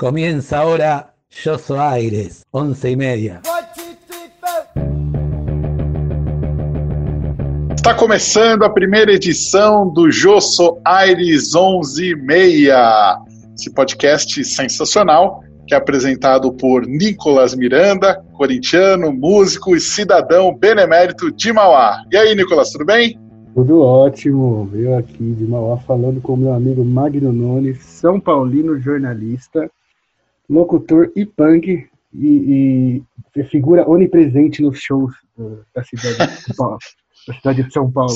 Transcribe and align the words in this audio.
Comienza 0.00 0.56
ahora 0.56 1.12
Yo 1.44 1.58
Soy 1.58 1.78
Aires, 1.78 2.42
once 2.52 2.90
y 2.90 2.96
media. 2.96 3.42
Está 7.76 7.94
começando 7.94 8.62
a 8.62 8.70
primeira 8.70 9.12
edição 9.12 9.92
do 9.92 10.10
Josso 10.10 10.80
Aires 10.86 11.54
11 11.54 12.12
e 12.12 12.16
meia. 12.16 13.18
Esse 13.54 13.70
podcast 13.74 14.42
sensacional 14.42 15.42
que 15.66 15.74
é 15.74 15.76
apresentado 15.76 16.50
por 16.50 16.86
Nicolas 16.86 17.54
Miranda, 17.54 18.24
corintiano, 18.32 19.12
músico 19.12 19.76
e 19.76 19.80
cidadão 19.80 20.56
benemérito 20.56 21.30
de 21.30 21.52
Mauá. 21.52 22.02
E 22.10 22.16
aí, 22.16 22.34
Nicolas, 22.34 22.70
tudo 22.70 22.86
bem? 22.86 23.20
Tudo 23.54 23.82
ótimo. 23.82 24.70
Eu 24.72 24.96
aqui 24.96 25.34
de 25.34 25.44
Mauá 25.44 25.76
falando 25.76 26.22
com 26.22 26.38
meu 26.38 26.54
amigo 26.54 26.82
Magno 26.82 27.34
Nunes, 27.34 27.84
São 27.84 28.18
Paulino 28.18 28.80
jornalista, 28.80 29.70
locutor 30.50 31.12
e 31.14 31.24
punk 31.24 31.88
e, 32.12 33.02
e 33.36 33.44
figura 33.44 33.88
onipresente 33.88 34.60
nos 34.60 34.78
shows 34.80 35.14
da 35.74 35.84
cidade 35.84 36.36
de 36.36 36.42
São 36.42 36.56
Paulo. 36.56 36.78
Da 37.28 37.34
cidade 37.34 37.62
de 37.64 37.72
São 37.72 37.92
Paulo. 37.92 38.14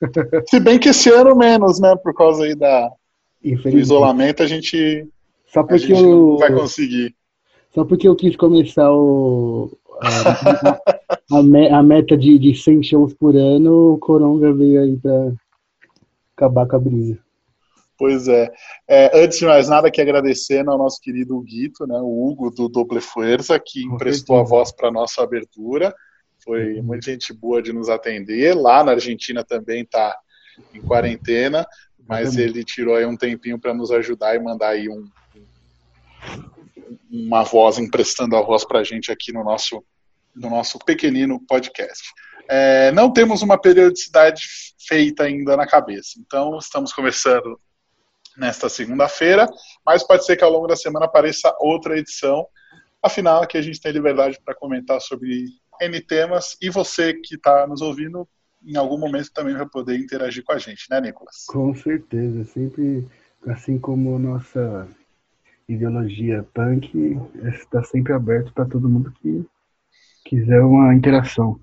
Se 0.48 0.58
bem 0.58 0.78
que 0.78 0.88
esse 0.88 1.10
ano 1.10 1.36
menos, 1.36 1.78
né? 1.78 1.94
Por 1.94 2.14
causa 2.14 2.42
aí 2.42 2.54
da, 2.54 2.90
do 3.42 3.78
isolamento, 3.78 4.42
a 4.42 4.46
gente, 4.46 5.06
só 5.52 5.62
porque 5.62 5.74
a 5.74 5.78
gente 5.78 6.02
eu, 6.02 6.08
não 6.08 6.38
vai 6.38 6.50
conseguir. 6.50 7.14
Só 7.74 7.84
porque 7.84 8.08
eu 8.08 8.16
quis 8.16 8.34
começar 8.34 8.90
o, 8.90 9.76
a, 10.00 10.08
a, 11.36 11.78
a, 11.78 11.82
meta 11.82 12.16
de, 12.16 12.38
de 12.38 12.54
100 12.54 12.82
shows 12.82 13.12
por 13.12 13.36
ano, 13.36 13.92
o 13.92 13.98
Coronga 13.98 14.50
veio 14.54 14.82
aí 14.82 14.96
para 14.96 15.34
acabar 16.34 16.66
com 16.66 16.76
a 16.76 16.78
brisa. 16.78 17.18
Pois 17.98 18.28
é. 18.28 18.52
é. 18.86 19.24
Antes 19.24 19.38
de 19.38 19.46
mais 19.46 19.68
nada, 19.68 19.90
que 19.90 20.00
agradecendo 20.00 20.70
ao 20.70 20.78
nosso 20.78 21.00
querido 21.00 21.40
Guito, 21.40 21.86
né, 21.86 21.98
o 21.98 22.26
Hugo 22.28 22.50
do 22.50 22.68
Doble 22.68 23.00
Fuerza, 23.00 23.58
que 23.58 23.84
emprestou 23.84 24.38
a 24.38 24.42
voz 24.42 24.70
para 24.70 24.90
nossa 24.90 25.22
abertura. 25.22 25.94
Foi 26.44 26.80
muita 26.82 27.10
gente 27.10 27.32
boa 27.32 27.62
de 27.62 27.72
nos 27.72 27.88
atender. 27.88 28.54
Lá 28.54 28.84
na 28.84 28.92
Argentina 28.92 29.42
também 29.42 29.82
está 29.82 30.16
em 30.72 30.80
quarentena, 30.80 31.66
mas 32.06 32.36
ele 32.36 32.62
tirou 32.62 32.94
aí 32.94 33.04
um 33.04 33.16
tempinho 33.16 33.58
para 33.58 33.74
nos 33.74 33.90
ajudar 33.90 34.36
e 34.36 34.38
mandar 34.38 34.68
aí 34.68 34.88
um, 34.88 35.08
uma 37.10 37.42
voz, 37.42 37.78
emprestando 37.78 38.36
a 38.36 38.42
voz 38.42 38.64
para 38.64 38.80
a 38.80 38.84
gente 38.84 39.10
aqui 39.10 39.32
no 39.32 39.42
nosso, 39.42 39.82
no 40.34 40.50
nosso 40.50 40.78
pequenino 40.78 41.40
podcast. 41.48 42.12
É, 42.48 42.92
não 42.92 43.12
temos 43.12 43.42
uma 43.42 43.60
periodicidade 43.60 44.42
feita 44.86 45.24
ainda 45.24 45.56
na 45.56 45.66
cabeça, 45.66 46.10
então 46.20 46.56
estamos 46.58 46.92
começando 46.92 47.58
nesta 48.36 48.68
segunda-feira, 48.68 49.46
mas 49.84 50.02
pode 50.02 50.24
ser 50.24 50.36
que 50.36 50.44
ao 50.44 50.50
longo 50.50 50.66
da 50.66 50.76
semana 50.76 51.06
apareça 51.06 51.54
outra 51.60 51.98
edição. 51.98 52.46
Afinal, 53.02 53.42
aqui 53.42 53.56
a 53.56 53.62
gente 53.62 53.80
tem 53.80 53.92
liberdade 53.92 54.40
para 54.44 54.54
comentar 54.54 55.00
sobre 55.00 55.46
N 55.80 56.00
temas 56.00 56.56
e 56.60 56.70
você 56.70 57.14
que 57.14 57.36
está 57.36 57.66
nos 57.66 57.80
ouvindo, 57.80 58.28
em 58.64 58.76
algum 58.76 58.98
momento 58.98 59.32
também 59.32 59.54
vai 59.54 59.66
poder 59.66 59.98
interagir 59.98 60.42
com 60.44 60.52
a 60.52 60.58
gente, 60.58 60.86
né, 60.90 61.00
Nicolas? 61.00 61.44
Com 61.46 61.74
certeza, 61.74 62.44
sempre 62.44 63.06
assim 63.46 63.78
como 63.78 64.18
nossa 64.18 64.88
ideologia 65.68 66.46
punk 66.54 67.18
está 67.44 67.82
sempre 67.84 68.12
aberto 68.12 68.52
para 68.52 68.64
todo 68.64 68.88
mundo 68.88 69.12
que 69.20 69.44
quiser 70.24 70.60
uma 70.60 70.94
interação. 70.94 71.60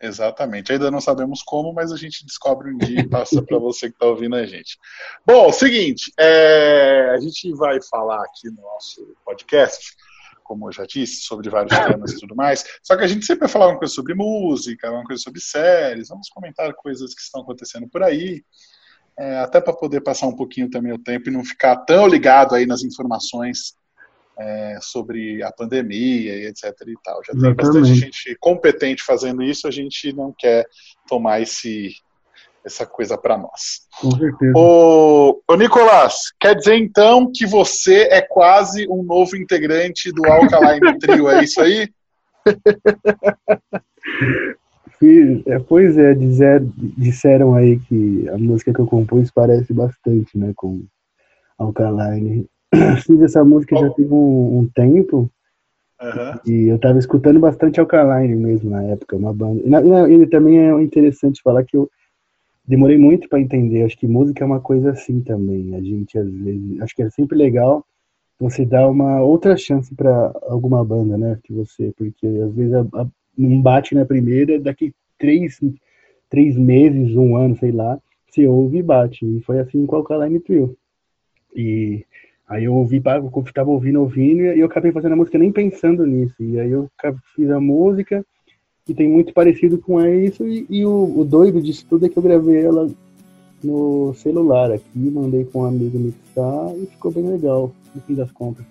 Exatamente. 0.00 0.72
Ainda 0.72 0.90
não 0.90 1.00
sabemos 1.00 1.42
como, 1.42 1.72
mas 1.72 1.90
a 1.90 1.96
gente 1.96 2.24
descobre 2.24 2.72
um 2.72 2.78
dia 2.78 3.00
e 3.00 3.08
passa 3.08 3.42
para 3.42 3.58
você 3.58 3.88
que 3.88 3.96
está 3.96 4.06
ouvindo 4.06 4.36
a 4.36 4.46
gente. 4.46 4.78
Bom, 5.26 5.52
seguinte, 5.52 6.12
é, 6.18 7.10
a 7.14 7.20
gente 7.20 7.52
vai 7.54 7.80
falar 7.82 8.22
aqui 8.24 8.48
no 8.48 8.62
nosso 8.62 9.16
podcast, 9.24 9.96
como 10.44 10.68
eu 10.68 10.72
já 10.72 10.86
disse, 10.86 11.22
sobre 11.22 11.50
vários 11.50 11.76
temas 11.76 12.12
e 12.12 12.20
tudo 12.20 12.36
mais. 12.36 12.64
Só 12.82 12.96
que 12.96 13.02
a 13.02 13.08
gente 13.08 13.26
sempre 13.26 13.40
vai 13.40 13.48
falar 13.48 13.68
uma 13.68 13.78
coisa 13.78 13.92
sobre 13.92 14.14
música, 14.14 14.90
uma 14.90 15.04
coisa 15.04 15.20
sobre 15.20 15.40
séries, 15.40 16.08
vamos 16.08 16.28
comentar 16.28 16.72
coisas 16.74 17.12
que 17.12 17.20
estão 17.20 17.40
acontecendo 17.40 17.88
por 17.88 18.02
aí. 18.02 18.44
É, 19.18 19.38
até 19.38 19.60
para 19.60 19.72
poder 19.72 20.00
passar 20.00 20.28
um 20.28 20.36
pouquinho 20.36 20.70
também 20.70 20.92
o 20.92 20.98
tempo 20.98 21.28
e 21.28 21.32
não 21.32 21.44
ficar 21.44 21.76
tão 21.78 22.06
ligado 22.06 22.54
aí 22.54 22.66
nas 22.66 22.84
informações 22.84 23.74
é, 24.38 24.78
sobre 24.80 25.42
a 25.42 25.50
pandemia 25.50 26.36
e 26.36 26.46
etc 26.46 26.64
e 26.86 26.94
tal. 27.02 27.20
Já 27.24 27.32
tem 27.32 27.54
bastante 27.54 27.94
gente 27.94 28.36
competente 28.40 29.02
fazendo 29.02 29.42
isso, 29.42 29.66
a 29.66 29.70
gente 29.70 30.12
não 30.12 30.32
quer 30.36 30.66
tomar 31.08 31.40
esse, 31.40 31.92
essa 32.64 32.86
coisa 32.86 33.18
para 33.18 33.36
nós. 33.36 33.86
Com 34.00 34.10
certeza. 34.12 34.52
Ô, 34.56 35.42
ô, 35.46 35.56
Nicolás, 35.56 36.32
quer 36.38 36.54
dizer 36.54 36.76
então 36.76 37.30
que 37.34 37.46
você 37.46 38.08
é 38.10 38.22
quase 38.22 38.86
um 38.88 39.02
novo 39.02 39.36
integrante 39.36 40.12
do 40.12 40.24
Alkaline 40.26 40.98
Trio, 41.00 41.28
é 41.28 41.42
isso 41.42 41.60
aí? 41.60 41.88
É, 45.46 45.58
pois 45.60 45.96
é, 45.96 46.12
dizer, 46.14 46.62
disseram 46.76 47.54
aí 47.54 47.78
que 47.80 48.28
a 48.28 48.36
música 48.36 48.72
que 48.72 48.80
eu 48.80 48.86
compus 48.86 49.30
parece 49.30 49.72
bastante, 49.72 50.36
né, 50.36 50.52
com 50.56 50.84
Alkaline. 51.56 52.48
Fiz 53.06 53.20
essa 53.22 53.44
música 53.44 53.76
oh. 53.76 53.80
já 53.80 53.90
tem 53.90 54.06
um, 54.06 54.58
um 54.58 54.66
tempo, 54.74 55.30
uhum. 56.00 56.40
e 56.46 56.68
eu 56.68 56.78
tava 56.78 56.98
escutando 56.98 57.40
bastante 57.40 57.80
Alkaline 57.80 58.34
mesmo 58.34 58.70
na 58.70 58.82
época, 58.84 59.16
uma 59.16 59.32
banda. 59.32 59.62
E, 59.64 59.68
na, 59.68 60.08
e 60.08 60.26
também 60.26 60.58
é 60.58 60.82
interessante 60.82 61.42
falar 61.42 61.64
que 61.64 61.76
eu 61.76 61.90
demorei 62.66 62.98
muito 62.98 63.28
para 63.28 63.40
entender, 63.40 63.84
acho 63.84 63.98
que 63.98 64.06
música 64.06 64.44
é 64.44 64.46
uma 64.46 64.60
coisa 64.60 64.90
assim 64.90 65.20
também, 65.20 65.74
a 65.74 65.80
gente 65.80 66.18
às 66.18 66.30
vezes, 66.30 66.80
acho 66.82 66.94
que 66.94 67.02
é 67.02 67.10
sempre 67.10 67.36
legal 67.36 67.84
você 68.38 68.64
dar 68.64 68.88
uma 68.88 69.20
outra 69.22 69.56
chance 69.56 69.92
para 69.94 70.32
alguma 70.42 70.84
banda, 70.84 71.18
né, 71.18 71.38
que 71.42 71.52
você, 71.52 71.92
porque 71.96 72.26
às 72.26 72.54
vezes 72.54 72.74
a, 72.74 72.80
a 72.94 73.06
não 73.38 73.62
bate 73.62 73.94
na 73.94 74.04
primeira, 74.04 74.58
daqui 74.58 74.92
três, 75.16 75.60
três 76.28 76.56
meses, 76.56 77.14
um 77.16 77.36
ano, 77.36 77.56
sei 77.56 77.70
lá, 77.70 77.98
você 78.28 78.46
ouve 78.46 78.78
e 78.78 78.82
bate. 78.82 79.24
E 79.24 79.40
foi 79.42 79.60
assim 79.60 79.86
com 79.86 79.94
o 79.94 79.98
Alkaline 79.98 80.40
Trio. 80.40 80.76
E 81.54 82.04
aí 82.48 82.64
eu 82.64 82.74
ouvi, 82.74 83.02
eu 83.04 83.42
estava 83.42 83.70
ouvindo, 83.70 84.00
ouvindo, 84.00 84.42
e 84.42 84.60
eu 84.60 84.66
acabei 84.66 84.90
fazendo 84.90 85.12
a 85.12 85.16
música 85.16 85.38
nem 85.38 85.52
pensando 85.52 86.06
nisso. 86.06 86.34
E 86.40 86.58
aí 86.58 86.70
eu 86.70 86.88
fiz 87.36 87.50
a 87.50 87.60
música, 87.60 88.24
e 88.88 88.94
tem 88.94 89.08
muito 89.08 89.34
parecido 89.34 89.78
com 89.78 90.00
isso, 90.04 90.46
e, 90.46 90.66
e 90.70 90.84
o, 90.84 91.18
o, 91.18 91.24
doido 91.24 91.60
disso 91.60 91.84
tudo 91.88 92.06
é 92.06 92.08
que 92.08 92.16
eu 92.16 92.22
gravei 92.22 92.64
ela 92.64 92.88
no 93.62 94.14
celular 94.14 94.72
aqui, 94.72 94.98
mandei 94.98 95.44
com 95.44 95.62
um 95.62 95.66
amigo 95.66 95.98
mixar, 95.98 96.74
e 96.76 96.86
ficou 96.86 97.10
bem 97.10 97.24
legal, 97.24 97.70
no 97.94 98.00
fim 98.00 98.14
das 98.14 98.30
contas. 98.32 98.64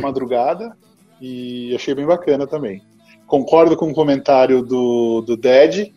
Na 0.00 0.08
madrugada 0.08 0.76
e 1.20 1.74
achei 1.74 1.94
bem 1.94 2.06
bacana 2.06 2.46
também. 2.46 2.82
Concordo 3.26 3.76
com 3.76 3.90
o 3.90 3.94
comentário 3.94 4.62
do, 4.62 5.20
do 5.20 5.36
Dead, 5.36 5.92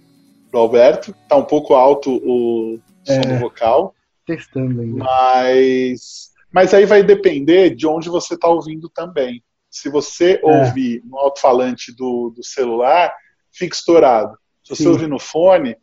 do 0.52 0.58
Alberto. 0.58 1.16
Tá 1.28 1.36
um 1.36 1.44
pouco 1.44 1.74
alto 1.74 2.12
o 2.24 2.80
som 3.04 3.14
é, 3.14 3.20
do 3.22 3.40
vocal. 3.40 3.96
Testando 4.26 4.82
ainda. 4.82 5.04
Mas, 5.04 6.32
mas 6.52 6.74
aí 6.74 6.86
vai 6.86 7.02
depender 7.02 7.72
de 7.72 7.88
onde 7.88 8.10
você 8.10 8.38
tá 8.38 8.48
ouvindo 8.48 8.90
também. 8.90 9.44
Se 9.70 9.90
você 9.90 10.40
é. 10.44 10.46
ouvir 10.46 11.02
no 11.06 11.18
alto-falante 11.18 11.92
do, 11.92 12.32
do 12.36 12.44
celular, 12.44 13.12
fica 13.52 13.76
estourado. 13.76 14.38
Se 14.64 14.76
você 14.76 14.84
Sim. 14.84 14.90
ouvir 14.90 15.08
no 15.08 15.20
fone, 15.20 15.76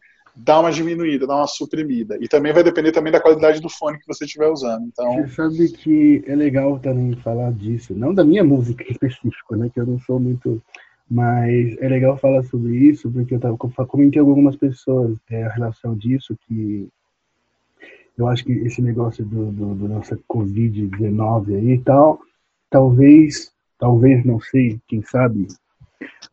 dá 0.44 0.60
uma 0.60 0.72
diminuída, 0.72 1.26
dá 1.26 1.36
uma 1.36 1.46
suprimida. 1.46 2.16
E 2.20 2.28
também 2.28 2.52
vai 2.52 2.62
depender 2.62 2.92
também 2.92 3.12
da 3.12 3.20
qualidade 3.20 3.60
do 3.60 3.68
fone 3.68 3.98
que 3.98 4.06
você 4.06 4.24
estiver 4.24 4.48
usando. 4.48 4.86
Então... 4.86 5.22
Você 5.22 5.34
sabe 5.34 5.68
que 5.72 6.24
é 6.26 6.34
legal 6.34 6.78
também 6.78 7.14
falar 7.16 7.52
disso, 7.52 7.94
não 7.94 8.14
da 8.14 8.24
minha 8.24 8.42
música 8.42 8.82
em 8.84 8.92
específico, 8.92 9.56
né, 9.56 9.70
que 9.72 9.80
eu 9.80 9.86
não 9.86 9.98
sou 10.00 10.18
muito... 10.18 10.60
Mas 11.12 11.76
é 11.80 11.88
legal 11.88 12.16
falar 12.16 12.44
sobre 12.44 12.72
isso, 12.76 13.10
porque 13.10 13.34
eu 13.34 13.40
tava, 13.40 13.56
comentei 13.56 14.22
com 14.22 14.28
algumas 14.28 14.54
pessoas 14.54 15.18
é, 15.28 15.42
a 15.42 15.48
relação 15.48 15.96
disso, 15.96 16.38
que 16.46 16.88
eu 18.16 18.28
acho 18.28 18.44
que 18.44 18.52
esse 18.52 18.80
negócio 18.80 19.24
do, 19.24 19.50
do, 19.50 19.74
do 19.74 19.88
nossa 19.88 20.16
Covid-19 20.28 21.56
aí 21.56 21.72
e 21.72 21.78
tal, 21.80 22.20
talvez, 22.70 23.50
talvez, 23.76 24.24
não 24.24 24.38
sei, 24.38 24.78
quem 24.86 25.02
sabe, 25.02 25.48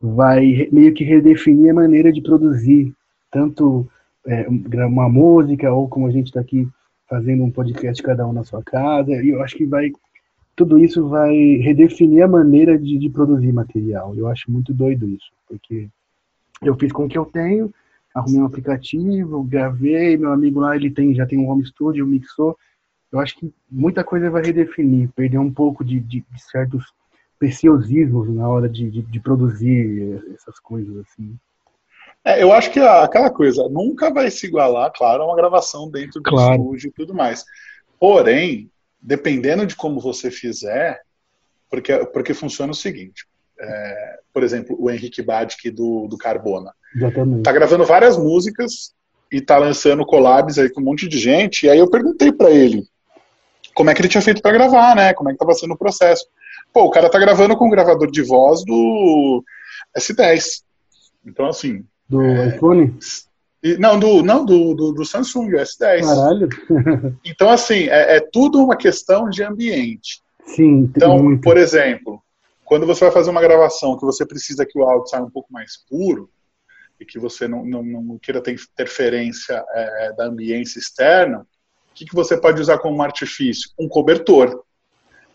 vai 0.00 0.68
meio 0.70 0.94
que 0.94 1.02
redefinir 1.02 1.72
a 1.72 1.74
maneira 1.74 2.12
de 2.12 2.22
produzir 2.22 2.94
tanto 3.32 3.88
é, 4.28 4.48
uma 4.86 5.08
música 5.08 5.72
ou 5.72 5.88
como 5.88 6.06
a 6.06 6.10
gente 6.10 6.26
está 6.26 6.40
aqui 6.40 6.68
fazendo 7.08 7.42
um 7.42 7.50
podcast 7.50 8.02
cada 8.02 8.26
um 8.26 8.32
na 8.32 8.44
sua 8.44 8.62
casa. 8.62 9.12
E 9.22 9.30
eu 9.30 9.42
acho 9.42 9.56
que 9.56 9.66
vai 9.66 9.90
tudo 10.54 10.76
isso 10.76 11.08
vai 11.08 11.32
redefinir 11.58 12.24
a 12.24 12.28
maneira 12.28 12.76
de, 12.76 12.98
de 12.98 13.08
produzir 13.08 13.52
material. 13.52 14.12
Eu 14.16 14.26
acho 14.26 14.50
muito 14.50 14.74
doido 14.74 15.08
isso, 15.08 15.30
porque 15.46 15.88
eu 16.60 16.76
fiz 16.76 16.90
com 16.90 17.04
o 17.04 17.08
que 17.08 17.16
eu 17.16 17.24
tenho, 17.24 17.72
arrumei 18.12 18.40
um 18.40 18.46
aplicativo, 18.46 19.44
gravei, 19.44 20.16
meu 20.16 20.32
amigo 20.32 20.58
lá, 20.58 20.74
ele 20.74 20.90
tem, 20.90 21.14
já 21.14 21.24
tem 21.24 21.38
um 21.38 21.48
home 21.48 21.64
studio, 21.64 22.04
mixou. 22.04 22.58
Eu 23.12 23.20
acho 23.20 23.36
que 23.36 23.54
muita 23.70 24.02
coisa 24.02 24.28
vai 24.30 24.42
redefinir, 24.42 25.08
perder 25.14 25.38
um 25.38 25.52
pouco 25.52 25.84
de, 25.84 26.00
de, 26.00 26.24
de 26.28 26.42
certos 26.42 26.92
preciosismos 27.38 28.28
na 28.28 28.48
hora 28.48 28.68
de, 28.68 28.90
de, 28.90 29.02
de, 29.02 29.20
produzir 29.20 30.20
essas 30.34 30.58
coisas 30.58 30.96
assim. 30.98 31.38
É, 32.24 32.42
eu 32.42 32.52
acho 32.52 32.70
que 32.70 32.80
aquela 32.80 33.30
coisa 33.30 33.68
nunca 33.68 34.12
vai 34.12 34.30
se 34.30 34.46
igualar, 34.46 34.92
claro, 34.94 35.22
a 35.22 35.26
uma 35.26 35.36
gravação 35.36 35.90
dentro 35.90 36.20
do 36.20 36.30
claro. 36.30 36.54
estúdio 36.54 36.88
e 36.88 36.92
tudo 36.92 37.14
mais. 37.14 37.44
Porém, 37.98 38.70
dependendo 39.00 39.66
de 39.66 39.76
como 39.76 40.00
você 40.00 40.30
fizer, 40.30 41.00
porque, 41.70 41.96
porque 42.06 42.34
funciona 42.34 42.72
o 42.72 42.76
seguinte. 42.76 43.26
É, 43.60 44.18
por 44.32 44.42
exemplo, 44.42 44.76
o 44.78 44.90
Henrique 44.90 45.22
Badic 45.22 45.70
do, 45.70 46.06
do 46.06 46.16
Carbona. 46.16 46.72
Exatamente. 46.94 47.42
Tá 47.42 47.52
gravando 47.52 47.84
várias 47.84 48.16
músicas 48.16 48.94
e 49.32 49.40
tá 49.40 49.58
lançando 49.58 50.06
collabs 50.06 50.58
aí 50.58 50.70
com 50.70 50.80
um 50.80 50.84
monte 50.84 51.08
de 51.08 51.18
gente. 51.18 51.66
E 51.66 51.70
aí 51.70 51.78
eu 51.78 51.90
perguntei 51.90 52.32
para 52.32 52.50
ele 52.50 52.86
como 53.74 53.90
é 53.90 53.94
que 53.94 54.00
ele 54.00 54.08
tinha 54.08 54.22
feito 54.22 54.42
para 54.42 54.52
gravar, 54.52 54.96
né? 54.96 55.12
Como 55.14 55.28
é 55.28 55.32
que 55.32 55.38
tava 55.38 55.54
sendo 55.54 55.74
o 55.74 55.78
processo. 55.78 56.26
Pô, 56.72 56.84
o 56.84 56.90
cara 56.90 57.08
tá 57.08 57.18
gravando 57.18 57.56
com 57.56 57.66
um 57.66 57.70
gravador 57.70 58.10
de 58.10 58.22
voz 58.22 58.64
do 58.64 59.44
S10. 59.96 60.62
Então, 61.24 61.46
assim. 61.46 61.84
Do 62.08 62.22
é... 62.22 62.48
iPhone? 62.48 62.96
Não, 63.78 63.98
do, 63.98 64.22
não 64.22 64.44
do, 64.44 64.74
do, 64.74 64.92
do 64.92 65.04
Samsung, 65.04 65.50
S10. 65.50 66.00
Caralho. 66.02 66.48
então, 67.24 67.50
assim, 67.50 67.88
é, 67.88 68.16
é, 68.16 68.20
tudo 68.20 68.62
uma 68.62 68.76
questão 68.76 69.28
de 69.28 69.42
ambiente. 69.42 70.22
Sim, 70.46 70.90
Então, 70.94 71.22
muito. 71.22 71.42
por 71.42 71.56
exemplo, 71.56 72.22
quando 72.64 72.86
você 72.86 73.04
vai 73.04 73.12
fazer 73.12 73.30
uma 73.30 73.40
gravação 73.40 73.96
que 73.98 74.04
você 74.04 74.24
precisa 74.24 74.64
que 74.64 74.78
o 74.78 74.82
áudio 74.82 75.08
saia 75.08 75.24
um 75.24 75.30
pouco 75.30 75.52
mais 75.52 75.76
puro 75.88 76.30
e 77.00 77.04
que 77.04 77.18
você 77.18 77.48
não, 77.48 77.64
não, 77.64 77.82
não 77.82 78.18
queira 78.18 78.40
ter 78.40 78.52
interferência 78.52 79.64
é, 79.72 80.12
da 80.12 80.26
ambiência 80.26 80.78
externa, 80.78 81.40
o 81.40 81.94
que, 81.94 82.04
que 82.04 82.14
você 82.14 82.40
pode 82.40 82.60
usar 82.60 82.78
como 82.78 83.02
artifício? 83.02 83.70
Um 83.78 83.88
cobertor. 83.88 84.64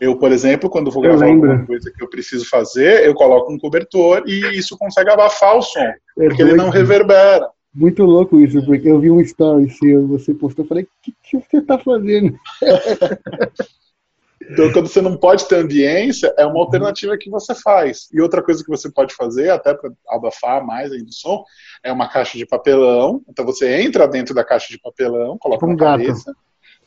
Eu, 0.04 0.18
por 0.18 0.30
exemplo, 0.30 0.68
quando 0.68 0.90
vou 0.90 1.02
gravar 1.02 1.24
alguma 1.24 1.64
coisa 1.64 1.90
que 1.90 2.04
eu 2.04 2.10
preciso 2.10 2.46
fazer, 2.46 3.06
eu 3.06 3.14
coloco 3.14 3.50
um 3.50 3.58
cobertor 3.58 4.22
e 4.26 4.58
isso 4.58 4.76
consegue 4.76 5.08
abafar 5.08 5.56
o 5.56 5.62
som, 5.62 5.80
é 5.80 5.94
porque 6.14 6.44
doido. 6.44 6.48
ele 6.48 6.56
não 6.56 6.68
reverbera. 6.68 7.48
Muito 7.74 8.04
louco 8.04 8.38
isso, 8.38 8.62
porque 8.66 8.86
eu 8.86 9.00
vi 9.00 9.10
um 9.10 9.18
story 9.22 9.70
seu, 9.70 10.06
você 10.06 10.34
postou, 10.34 10.62
eu 10.62 10.68
falei, 10.68 10.84
o 10.84 10.88
que, 11.02 11.14
que 11.22 11.38
você 11.38 11.56
está 11.56 11.78
fazendo? 11.78 12.38
então, 14.44 14.70
quando 14.74 14.88
você 14.88 15.00
não 15.00 15.16
pode 15.16 15.48
ter 15.48 15.56
ambiência, 15.56 16.34
é 16.36 16.44
uma 16.44 16.60
alternativa 16.60 17.16
que 17.16 17.30
você 17.30 17.54
faz. 17.54 18.06
E 18.12 18.20
outra 18.20 18.42
coisa 18.42 18.62
que 18.62 18.68
você 18.68 18.90
pode 18.90 19.14
fazer, 19.14 19.48
até 19.48 19.72
para 19.72 19.90
abafar 20.10 20.64
mais 20.64 20.92
ainda 20.92 21.08
o 21.08 21.14
som, 21.14 21.42
é 21.82 21.90
uma 21.90 22.10
caixa 22.10 22.36
de 22.36 22.44
papelão. 22.44 23.22
Então 23.26 23.44
você 23.44 23.80
entra 23.80 24.06
dentro 24.06 24.34
da 24.34 24.44
caixa 24.44 24.68
de 24.68 24.78
papelão, 24.78 25.38
coloca 25.38 25.66
tipo 25.66 25.72
um 25.72 25.76
na 25.76 25.96
cabeça. 25.96 26.36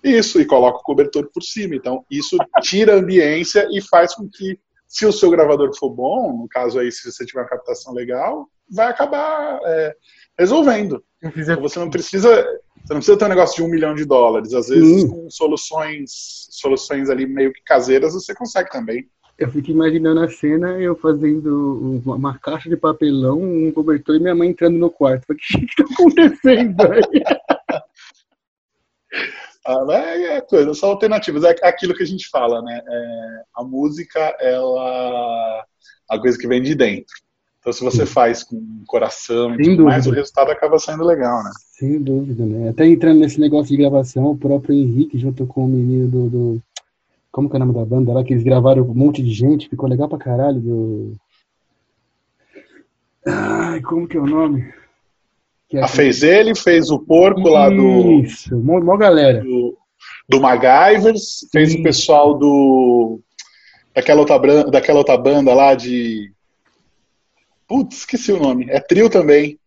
Isso, 0.03 0.39
e 0.39 0.45
coloca 0.45 0.79
o 0.79 0.83
cobertor 0.83 1.29
por 1.33 1.43
cima. 1.43 1.75
Então, 1.75 2.05
isso 2.09 2.37
tira 2.61 2.93
a 2.93 2.97
ambiência 2.97 3.67
e 3.71 3.81
faz 3.81 4.15
com 4.15 4.29
que, 4.29 4.59
se 4.87 5.05
o 5.05 5.11
seu 5.11 5.29
gravador 5.29 5.75
for 5.77 5.89
bom, 5.89 6.31
no 6.41 6.47
caso 6.47 6.79
aí, 6.79 6.91
se 6.91 7.11
você 7.11 7.25
tiver 7.25 7.41
uma 7.41 7.49
captação 7.49 7.93
legal, 7.93 8.47
vai 8.69 8.87
acabar 8.87 9.59
é, 9.65 9.95
resolvendo. 10.37 11.03
Então, 11.21 11.61
você 11.61 11.79
não 11.79 11.89
precisa. 11.89 12.29
Você 12.29 12.93
não 12.93 12.97
precisa 12.97 13.17
ter 13.17 13.25
um 13.25 13.29
negócio 13.29 13.55
de 13.57 13.63
um 13.63 13.71
milhão 13.71 13.93
de 13.93 14.05
dólares. 14.05 14.53
Às 14.53 14.69
vezes, 14.69 15.01
Sim. 15.01 15.09
com 15.09 15.29
soluções, 15.29 16.47
soluções 16.51 17.09
ali 17.09 17.25
meio 17.25 17.51
que 17.51 17.61
caseiras, 17.63 18.13
você 18.13 18.33
consegue 18.33 18.69
também. 18.69 19.09
Eu 19.37 19.51
fico 19.51 19.69
imaginando 19.69 20.21
a 20.21 20.29
cena, 20.29 20.79
eu 20.79 20.95
fazendo 20.95 22.01
uma 22.05 22.39
caixa 22.39 22.69
de 22.69 22.77
papelão, 22.77 23.39
um 23.39 23.71
cobertor 23.71 24.15
e 24.15 24.19
minha 24.19 24.33
mãe 24.33 24.49
entrando 24.49 24.77
no 24.77 24.89
quarto. 24.89 25.25
O 25.29 25.35
que 25.35 25.65
está 25.65 25.83
acontecendo 25.83 26.81
aí? 26.81 27.23
é, 29.91 30.37
é 30.37 30.41
coisa, 30.41 30.73
são 30.73 30.89
alternativas. 30.89 31.43
É 31.43 31.67
aquilo 31.67 31.93
que 31.93 32.03
a 32.03 32.07
gente 32.07 32.29
fala, 32.29 32.61
né? 32.61 32.81
É, 32.87 33.41
a 33.55 33.63
música, 33.63 34.19
ela 34.39 35.65
é 36.11 36.15
a 36.15 36.19
coisa 36.19 36.37
que 36.37 36.47
vem 36.47 36.61
de 36.61 36.73
dentro. 36.75 37.13
Então, 37.59 37.73
se 37.73 37.83
você 37.83 38.05
faz 38.05 38.43
com 38.43 38.83
coração 38.87 39.53
e 39.55 39.63
tudo 39.63 39.83
mais, 39.83 40.07
o 40.07 40.11
resultado 40.11 40.49
acaba 40.51 40.79
saindo 40.79 41.03
legal, 41.03 41.43
né? 41.43 41.51
Sem 41.73 42.01
dúvida, 42.01 42.45
né? 42.45 42.69
Até 42.69 42.87
entrando 42.87 43.19
nesse 43.19 43.41
negócio 43.41 43.67
de 43.67 43.77
gravação, 43.77 44.25
o 44.25 44.37
próprio 44.37 44.73
Henrique, 44.73 45.17
junto 45.17 45.45
com 45.45 45.65
o 45.65 45.67
menino 45.67 46.07
do, 46.07 46.29
do. 46.29 46.61
Como 47.29 47.49
que 47.49 47.55
é 47.55 47.57
o 47.57 47.59
nome 47.59 47.73
da 47.73 47.83
banda 47.83 48.13
lá? 48.13 48.23
Que 48.23 48.33
eles 48.33 48.43
gravaram 48.43 48.83
um 48.83 48.93
monte 48.93 49.21
de 49.21 49.31
gente, 49.31 49.67
ficou 49.67 49.89
legal 49.89 50.07
pra 50.07 50.17
caralho. 50.17 50.61
Do... 50.61 51.13
Ai, 53.25 53.81
como 53.81 54.07
que 54.07 54.15
é 54.15 54.21
o 54.21 54.25
nome? 54.25 54.73
Que 55.69 55.77
é 55.77 55.83
ah, 55.83 55.87
fez 55.87 56.23
ele, 56.23 56.55
fez 56.55 56.89
o 56.89 56.99
porco 56.99 57.41
Isso, 57.41 57.49
lá 57.49 57.69
do. 57.69 58.21
Isso, 58.21 58.55
mó 58.57 58.97
galera. 58.97 59.41
Do, 59.41 59.77
do 60.29 60.39
MacGyvers, 60.39 61.47
fez 61.51 61.69
Isso. 61.69 61.79
o 61.79 61.83
pessoal 61.83 62.33
do. 62.37 63.19
Daquela 63.93 64.21
outra, 64.21 64.63
daquela 64.65 64.99
outra 64.99 65.17
banda 65.17 65.53
lá 65.53 65.73
de 65.73 66.31
Putz, 67.67 67.97
esqueci 67.97 68.31
o 68.31 68.39
nome. 68.39 68.65
É 68.69 68.79
trio 68.79 69.09
também. 69.09 69.59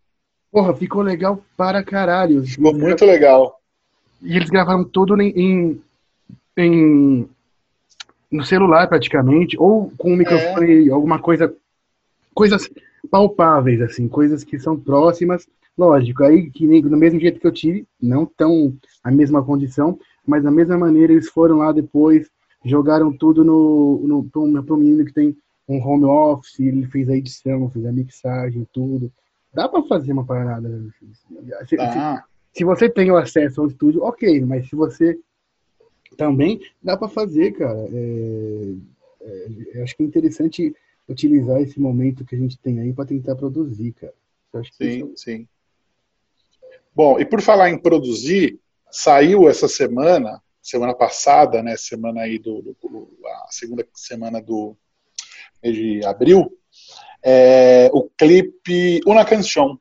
Porra, 0.50 0.74
ficou 0.74 1.02
legal 1.02 1.44
para 1.56 1.84
caralho. 1.84 2.42
Ficou 2.44 2.72
muito 2.72 3.04
legal. 3.04 3.60
E 4.22 4.36
eles 4.36 4.48
gravaram 4.48 4.84
tudo 4.84 5.20
em, 5.20 5.32
em, 5.36 5.82
em 6.56 7.28
no 8.30 8.44
celular 8.44 8.88
praticamente, 8.88 9.56
ou 9.58 9.92
com 9.98 10.12
um 10.12 10.16
microfone, 10.16 10.88
é. 10.88 10.92
alguma 10.92 11.18
coisa, 11.18 11.54
coisas 12.34 12.70
palpáveis, 13.10 13.80
assim, 13.82 14.08
coisas 14.08 14.42
que 14.44 14.58
são 14.58 14.78
próximas. 14.78 15.46
Lógico, 15.76 16.24
aí 16.24 16.50
que 16.50 16.66
nem, 16.66 16.82
do 16.82 16.96
mesmo 16.96 17.18
jeito 17.18 17.40
que 17.40 17.46
eu 17.46 17.52
tive, 17.52 17.86
não 18.00 18.26
tão 18.26 18.76
a 19.02 19.10
mesma 19.10 19.42
condição, 19.44 19.98
mas 20.26 20.42
da 20.42 20.50
mesma 20.50 20.76
maneira 20.76 21.12
eles 21.12 21.28
foram 21.28 21.58
lá 21.58 21.72
depois, 21.72 22.28
jogaram 22.64 23.12
tudo 23.16 23.44
no, 23.44 24.06
no 24.06 24.24
pro, 24.24 24.62
pro 24.64 24.76
menino 24.76 25.04
que 25.04 25.12
tem 25.12 25.36
um 25.68 25.78
home 25.78 26.04
office, 26.04 26.60
ele 26.60 26.86
fez 26.86 27.08
a 27.08 27.16
edição, 27.16 27.70
fez 27.70 27.86
a 27.86 27.92
mixagem, 27.92 28.66
tudo. 28.72 29.10
Dá 29.54 29.68
para 29.68 29.82
fazer 29.84 30.12
uma 30.12 30.24
parada. 30.24 30.68
Se, 31.66 31.80
ah. 31.80 32.24
se, 32.52 32.58
se, 32.58 32.64
você 32.64 32.88
tem 32.88 33.10
o 33.10 33.16
acesso 33.16 33.60
ao 33.60 33.68
estúdio, 33.68 34.02
ok, 34.02 34.44
mas 34.44 34.68
se 34.68 34.76
você 34.76 35.18
também, 36.16 36.60
dá 36.82 36.96
para 36.96 37.08
fazer, 37.08 37.52
cara. 37.52 37.88
É, 37.92 38.74
é, 39.22 39.82
acho 39.82 39.96
que 39.96 40.02
é 40.02 40.06
interessante 40.06 40.74
utilizar 41.08 41.60
esse 41.60 41.80
momento 41.80 42.24
que 42.24 42.34
a 42.34 42.38
gente 42.38 42.58
tem 42.58 42.80
aí 42.80 42.92
para 42.92 43.06
tentar 43.06 43.36
produzir, 43.36 43.92
cara. 43.92 44.14
sim, 44.72 45.02
é... 45.02 45.16
sim. 45.16 45.48
Bom, 46.94 47.18
e 47.18 47.24
por 47.24 47.40
falar 47.40 47.70
em 47.70 47.78
produzir, 47.78 48.58
saiu 48.90 49.48
essa 49.48 49.68
semana, 49.68 50.42
semana 50.62 50.94
passada, 50.94 51.62
né, 51.62 51.76
semana 51.76 52.22
aí 52.22 52.38
do, 52.38 52.62
do 52.62 52.76
a 53.26 53.46
segunda 53.50 53.86
semana 53.94 54.40
do 54.42 54.76
de 55.62 56.04
abril, 56.06 56.50
é, 57.22 57.90
o 57.92 58.08
clipe 58.16 59.00
Una 59.06 59.24
Canção, 59.24 59.78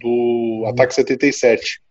do 0.00 0.64
Ataque 0.66 0.94
77. 0.94 1.82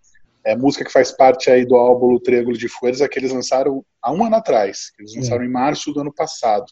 É 0.46 0.56
música 0.56 0.86
que 0.86 0.92
faz 0.92 1.12
parte 1.12 1.52
aí 1.52 1.66
do 1.66 1.76
álbum 1.76 2.18
Triângulo 2.20 2.58
de 2.58 2.70
Folhas, 2.70 3.06
que 3.06 3.20
eles 3.20 3.34
lançaram 3.34 3.86
há 4.02 4.12
um 4.14 4.24
ano 4.24 4.38
atrás. 4.38 4.94
Eles 4.98 5.16
lançaram 5.16 5.44
em 5.44 5.50
março 5.50 5.92
do 5.92 6.00
ano 6.00 6.14
passado. 6.14 6.66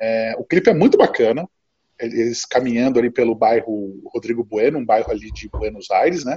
É, 0.00 0.34
o 0.38 0.44
clipe 0.44 0.68
é 0.68 0.74
muito 0.74 0.98
bacana. 0.98 1.48
Eles 1.98 2.44
caminhando 2.44 2.98
ali 2.98 3.10
pelo 3.10 3.34
bairro 3.34 4.02
Rodrigo 4.12 4.44
Bueno, 4.44 4.78
um 4.78 4.84
bairro 4.84 5.10
ali 5.10 5.30
de 5.32 5.48
Buenos 5.48 5.90
Aires, 5.90 6.24
né? 6.24 6.36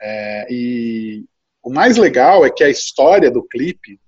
É, 0.00 0.46
e 0.50 1.24
o 1.62 1.70
mais 1.70 1.96
legal 1.96 2.44
é 2.44 2.50
que 2.50 2.62
a 2.62 2.70
história 2.70 3.30
do 3.30 3.42
clipe, 3.42 3.98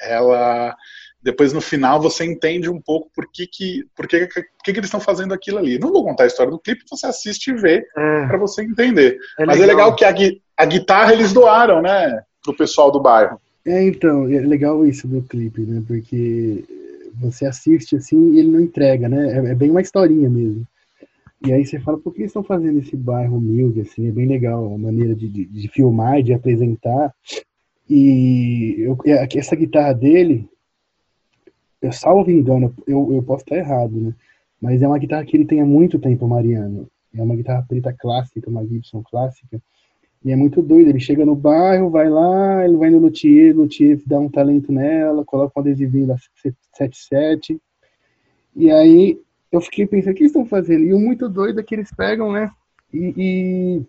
ela 0.00 0.74
depois 1.24 1.54
no 1.54 1.60
final 1.60 1.98
você 2.02 2.22
entende 2.22 2.68
um 2.68 2.78
pouco 2.78 3.10
por 3.14 3.26
que, 3.32 3.46
que, 3.46 3.86
por 3.96 4.06
que, 4.06 4.26
que, 4.26 4.42
que 4.62 4.70
eles 4.72 4.84
estão 4.84 5.00
fazendo 5.00 5.32
aquilo 5.32 5.56
ali. 5.56 5.78
Não 5.78 5.90
vou 5.90 6.04
contar 6.04 6.24
a 6.24 6.26
história 6.26 6.52
do 6.52 6.58
clipe, 6.58 6.84
você 6.88 7.06
assiste 7.06 7.48
e 7.48 7.54
vê 7.54 7.86
é. 7.96 8.26
para 8.26 8.36
você 8.36 8.62
entender. 8.62 9.18
É 9.38 9.46
Mas 9.46 9.58
é 9.58 9.64
legal 9.64 9.96
que 9.96 10.04
a, 10.04 10.14
a 10.58 10.66
guitarra 10.66 11.14
eles 11.14 11.32
doaram, 11.32 11.80
né, 11.80 12.22
pro 12.42 12.54
pessoal 12.54 12.92
do 12.92 13.00
bairro. 13.00 13.40
É, 13.64 13.82
então, 13.82 14.28
é 14.30 14.40
legal 14.40 14.84
isso 14.84 15.08
do 15.08 15.22
clipe, 15.22 15.62
né, 15.62 15.82
porque 15.86 16.62
você 17.18 17.46
assiste 17.46 17.96
assim 17.96 18.34
e 18.34 18.40
ele 18.40 18.50
não 18.50 18.60
entrega, 18.60 19.08
né, 19.08 19.32
é, 19.32 19.52
é 19.52 19.54
bem 19.54 19.70
uma 19.70 19.80
historinha 19.80 20.28
mesmo. 20.28 20.66
E 21.44 21.52
aí 21.52 21.64
você 21.64 21.78
fala, 21.78 21.98
por 21.98 22.14
que 22.14 22.22
estão 22.22 22.42
fazendo 22.42 22.78
esse 22.78 22.96
bairro 22.96 23.36
humilde, 23.36 23.82
assim, 23.82 24.08
é 24.08 24.10
bem 24.10 24.26
legal 24.26 24.74
a 24.74 24.78
maneira 24.78 25.14
de, 25.14 25.28
de, 25.28 25.44
de 25.44 25.68
filmar, 25.68 26.22
de 26.22 26.32
apresentar. 26.32 27.14
E 27.88 28.76
eu, 28.78 28.96
essa 29.36 29.54
guitarra 29.54 29.92
dele, 29.92 30.48
eu 31.82 31.92
salvo 31.92 32.30
engano, 32.30 32.74
eu, 32.86 33.12
eu 33.12 33.22
posso 33.22 33.44
estar 33.44 33.56
errado, 33.56 33.94
né? 33.94 34.14
Mas 34.58 34.80
é 34.80 34.88
uma 34.88 34.98
guitarra 34.98 35.26
que 35.26 35.36
ele 35.36 35.44
tem 35.44 35.60
há 35.60 35.66
muito 35.66 35.98
tempo, 35.98 36.26
Mariano. 36.26 36.88
É 37.14 37.22
uma 37.22 37.36
guitarra 37.36 37.64
preta 37.68 37.92
clássica, 37.92 38.48
uma 38.48 38.66
Gibson 38.66 39.02
clássica. 39.02 39.60
E 40.24 40.32
é 40.32 40.36
muito 40.36 40.62
doido. 40.62 40.88
Ele 40.88 41.00
chega 41.00 41.26
no 41.26 41.36
bairro, 41.36 41.90
vai 41.90 42.08
lá, 42.08 42.64
ele 42.64 42.78
vai 42.78 42.88
no 42.88 42.98
luthier, 42.98 43.54
luthier 43.54 44.00
dá 44.06 44.18
um 44.18 44.30
talento 44.30 44.72
nela, 44.72 45.22
coloca 45.26 45.52
um 45.54 45.60
adesivinho 45.60 46.06
da 46.06 46.16
77. 46.72 47.60
E 48.56 48.70
aí 48.70 49.20
eu 49.54 49.60
fiquei 49.60 49.86
pensando, 49.86 50.12
o 50.12 50.16
que 50.16 50.24
estão 50.24 50.44
fazendo? 50.44 50.84
E 50.84 50.92
o 50.92 50.98
muito 50.98 51.28
doido 51.28 51.60
é 51.60 51.62
que 51.62 51.74
eles 51.74 51.90
pegam, 51.94 52.32
né? 52.32 52.50
E, 52.92 53.14
e 53.16 53.82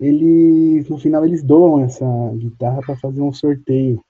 eles, 0.00 0.88
no 0.88 0.98
final, 0.98 1.24
eles 1.24 1.42
doam 1.42 1.84
essa 1.84 2.06
guitarra 2.34 2.80
para 2.80 2.96
fazer 2.96 3.20
um 3.20 3.32
sorteio, 3.32 4.02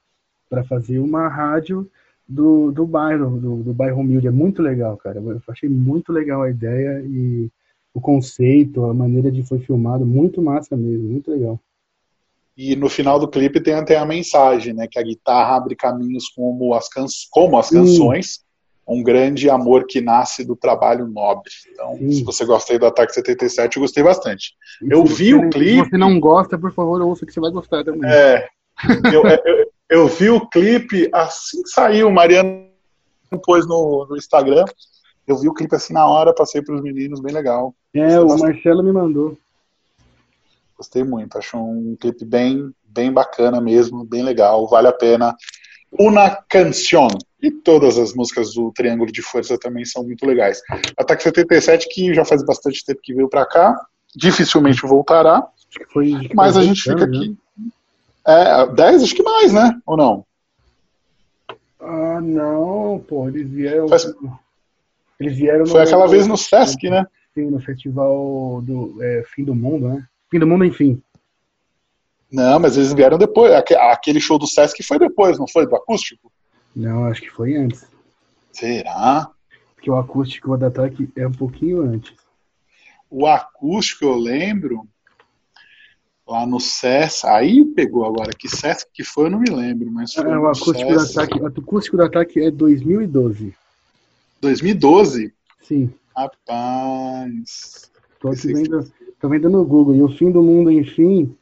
para 0.48 0.62
fazer 0.64 0.98
uma 0.98 1.28
rádio 1.28 1.90
do, 2.28 2.70
do 2.70 2.86
bairro, 2.86 3.38
do, 3.38 3.56
do 3.62 3.72
bairro 3.72 4.00
humilde. 4.00 4.26
É 4.26 4.30
muito 4.30 4.62
legal, 4.62 4.96
cara. 4.96 5.18
Eu 5.18 5.40
achei 5.48 5.68
muito 5.68 6.12
legal 6.12 6.42
a 6.42 6.50
ideia 6.50 7.02
e 7.06 7.50
o 7.94 8.00
conceito, 8.00 8.84
a 8.84 8.94
maneira 8.94 9.32
de 9.32 9.42
foi 9.42 9.58
filmado, 9.60 10.04
muito 10.04 10.42
massa 10.42 10.76
mesmo, 10.76 11.08
muito 11.08 11.30
legal. 11.30 11.58
E 12.56 12.76
no 12.76 12.90
final 12.90 13.18
do 13.18 13.28
clipe 13.28 13.60
tem 13.60 13.74
até 13.74 13.96
a 13.96 14.04
mensagem, 14.04 14.74
né? 14.74 14.86
Que 14.90 14.98
a 14.98 15.02
guitarra 15.02 15.56
abre 15.56 15.74
caminhos 15.76 16.28
como 16.28 16.74
as, 16.74 16.88
can 16.88 17.06
como 17.30 17.56
as 17.56 17.70
canções, 17.70 18.44
um 18.88 19.02
grande 19.02 19.50
amor 19.50 19.86
que 19.86 20.00
nasce 20.00 20.42
do 20.44 20.56
trabalho 20.56 21.06
nobre. 21.06 21.50
Então, 21.70 21.96
Sim. 21.98 22.12
se 22.12 22.24
você 22.24 22.44
gosta 22.44 22.72
aí 22.72 22.78
do 22.78 22.86
Ataque 22.86 23.12
77, 23.12 23.76
eu 23.76 23.82
gostei 23.82 24.02
bastante. 24.02 24.54
E 24.82 24.90
eu 24.90 25.04
vi 25.04 25.34
o 25.34 25.50
clipe. 25.50 25.84
Se 25.84 25.90
você 25.90 25.98
não 25.98 26.18
gosta, 26.18 26.58
por 26.58 26.72
favor, 26.72 27.00
ouça 27.02 27.26
que 27.26 27.32
você 27.32 27.40
vai 27.40 27.50
gostar 27.50 27.84
também. 27.84 28.10
É. 28.10 28.48
eu, 29.12 29.22
eu, 29.44 29.70
eu, 29.90 30.08
vi 30.08 30.30
o 30.30 30.48
clipe 30.48 31.08
assim 31.12 31.62
que 31.62 31.68
saiu, 31.68 32.08
o 32.08 32.12
Mariano 32.12 32.68
pôs 33.44 33.66
no, 33.66 34.06
no 34.08 34.16
Instagram. 34.16 34.64
Eu 35.26 35.36
vi 35.36 35.48
o 35.48 35.54
clipe 35.54 35.76
assim 35.76 35.92
na 35.92 36.06
hora, 36.06 36.34
passei 36.34 36.62
para 36.62 36.74
os 36.74 36.80
meninos, 36.80 37.20
bem 37.20 37.34
legal. 37.34 37.74
É, 37.92 38.18
o 38.18 38.38
Marcelo 38.38 38.82
me 38.82 38.92
mandou. 38.92 39.36
Gostei 40.78 41.04
muito, 41.04 41.36
acho 41.36 41.58
um 41.58 41.96
clipe 42.00 42.24
bem, 42.24 42.72
bem 42.84 43.12
bacana 43.12 43.60
mesmo, 43.60 44.04
bem 44.04 44.22
legal, 44.22 44.66
vale 44.66 44.88
a 44.88 44.92
pena. 44.92 45.36
Una 45.98 46.30
Canción. 46.48 47.08
E 47.40 47.50
todas 47.50 47.98
as 47.98 48.14
músicas 48.14 48.54
do 48.54 48.72
Triângulo 48.72 49.12
de 49.12 49.22
Força 49.22 49.56
também 49.58 49.84
são 49.84 50.02
muito 50.02 50.26
legais. 50.26 50.60
Ataque 50.96 51.22
77, 51.22 51.88
que 51.88 52.12
já 52.12 52.24
faz 52.24 52.44
bastante 52.44 52.84
tempo 52.84 53.00
que 53.02 53.14
veio 53.14 53.28
para 53.28 53.46
cá, 53.46 53.76
dificilmente 54.14 54.82
voltará. 54.82 55.36
Acho 55.36 55.78
que 55.78 55.92
foi, 55.92 56.14
acho 56.14 56.28
que 56.28 56.34
mas 56.34 56.56
a 56.56 56.62
gente 56.62 56.82
fica 56.82 57.06
né? 57.06 57.16
aqui. 57.16 57.36
É, 58.26 58.66
10, 58.66 59.02
acho 59.04 59.14
que 59.14 59.22
mais, 59.22 59.52
né? 59.52 59.80
Ou 59.86 59.96
não? 59.96 60.24
Ah, 61.80 62.20
não, 62.20 63.02
pô, 63.08 63.28
eles 63.28 63.48
vieram. 63.48 63.88
Faz... 63.88 64.12
Eles 65.18 65.36
vieram 65.36 65.66
Foi 65.66 65.82
aquela 65.82 66.06
vez 66.06 66.26
no 66.26 66.36
Sesc, 66.36 66.88
né? 66.90 67.06
Sim, 67.34 67.50
no 67.50 67.60
festival 67.60 68.60
do 68.62 68.96
é, 69.00 69.22
Fim 69.34 69.44
do 69.44 69.54
Mundo, 69.54 69.88
né? 69.88 70.04
Fim 70.30 70.38
do 70.38 70.46
Mundo, 70.46 70.64
enfim. 70.64 71.00
Não, 72.30 72.58
mas 72.58 72.76
eles 72.76 72.92
vieram 72.92 73.16
depois. 73.16 73.52
Aquele 73.52 74.20
show 74.20 74.38
do 74.38 74.46
Sesc 74.46 74.82
foi 74.82 74.98
depois, 74.98 75.38
não 75.38 75.46
foi? 75.46 75.66
Do 75.66 75.76
acústico? 75.76 76.30
Não, 76.78 77.06
acho 77.06 77.22
que 77.22 77.30
foi 77.30 77.56
antes. 77.56 77.88
Será? 78.52 79.28
Porque 79.74 79.90
o 79.90 79.96
acústico 79.96 80.56
do 80.56 80.64
ataque 80.64 81.08
é 81.16 81.26
um 81.26 81.32
pouquinho 81.32 81.82
antes. 81.82 82.14
O 83.10 83.26
acústico, 83.26 84.04
eu 84.04 84.14
lembro, 84.14 84.86
lá 86.24 86.46
no 86.46 86.60
Sesc, 86.60 87.26
aí 87.26 87.64
pegou 87.64 88.04
agora, 88.04 88.30
que 88.30 88.48
Sesc 88.48 88.88
que 88.94 89.02
foi, 89.02 89.26
eu 89.26 89.30
não 89.30 89.40
me 89.40 89.50
lembro, 89.50 89.90
mas 89.90 90.12
foi 90.12 90.30
é, 90.30 90.38
o 90.38 90.46
acústico 90.46 90.92
do 90.92 91.00
ataque, 91.00 91.40
o 91.40 91.46
acústico 91.46 91.96
do 91.96 92.02
ataque 92.04 92.40
é 92.40 92.48
2012. 92.48 93.56
2012? 94.40 95.34
Sim. 95.60 95.92
Rapaz. 96.16 97.90
Tô 98.20 98.30
vendo, 98.30 98.92
tô 99.20 99.28
vendo 99.28 99.50
no 99.50 99.64
Google. 99.64 99.96
E 99.96 100.02
o 100.02 100.08
fim 100.08 100.30
do 100.30 100.42
mundo, 100.44 100.70
enfim, 100.70 101.36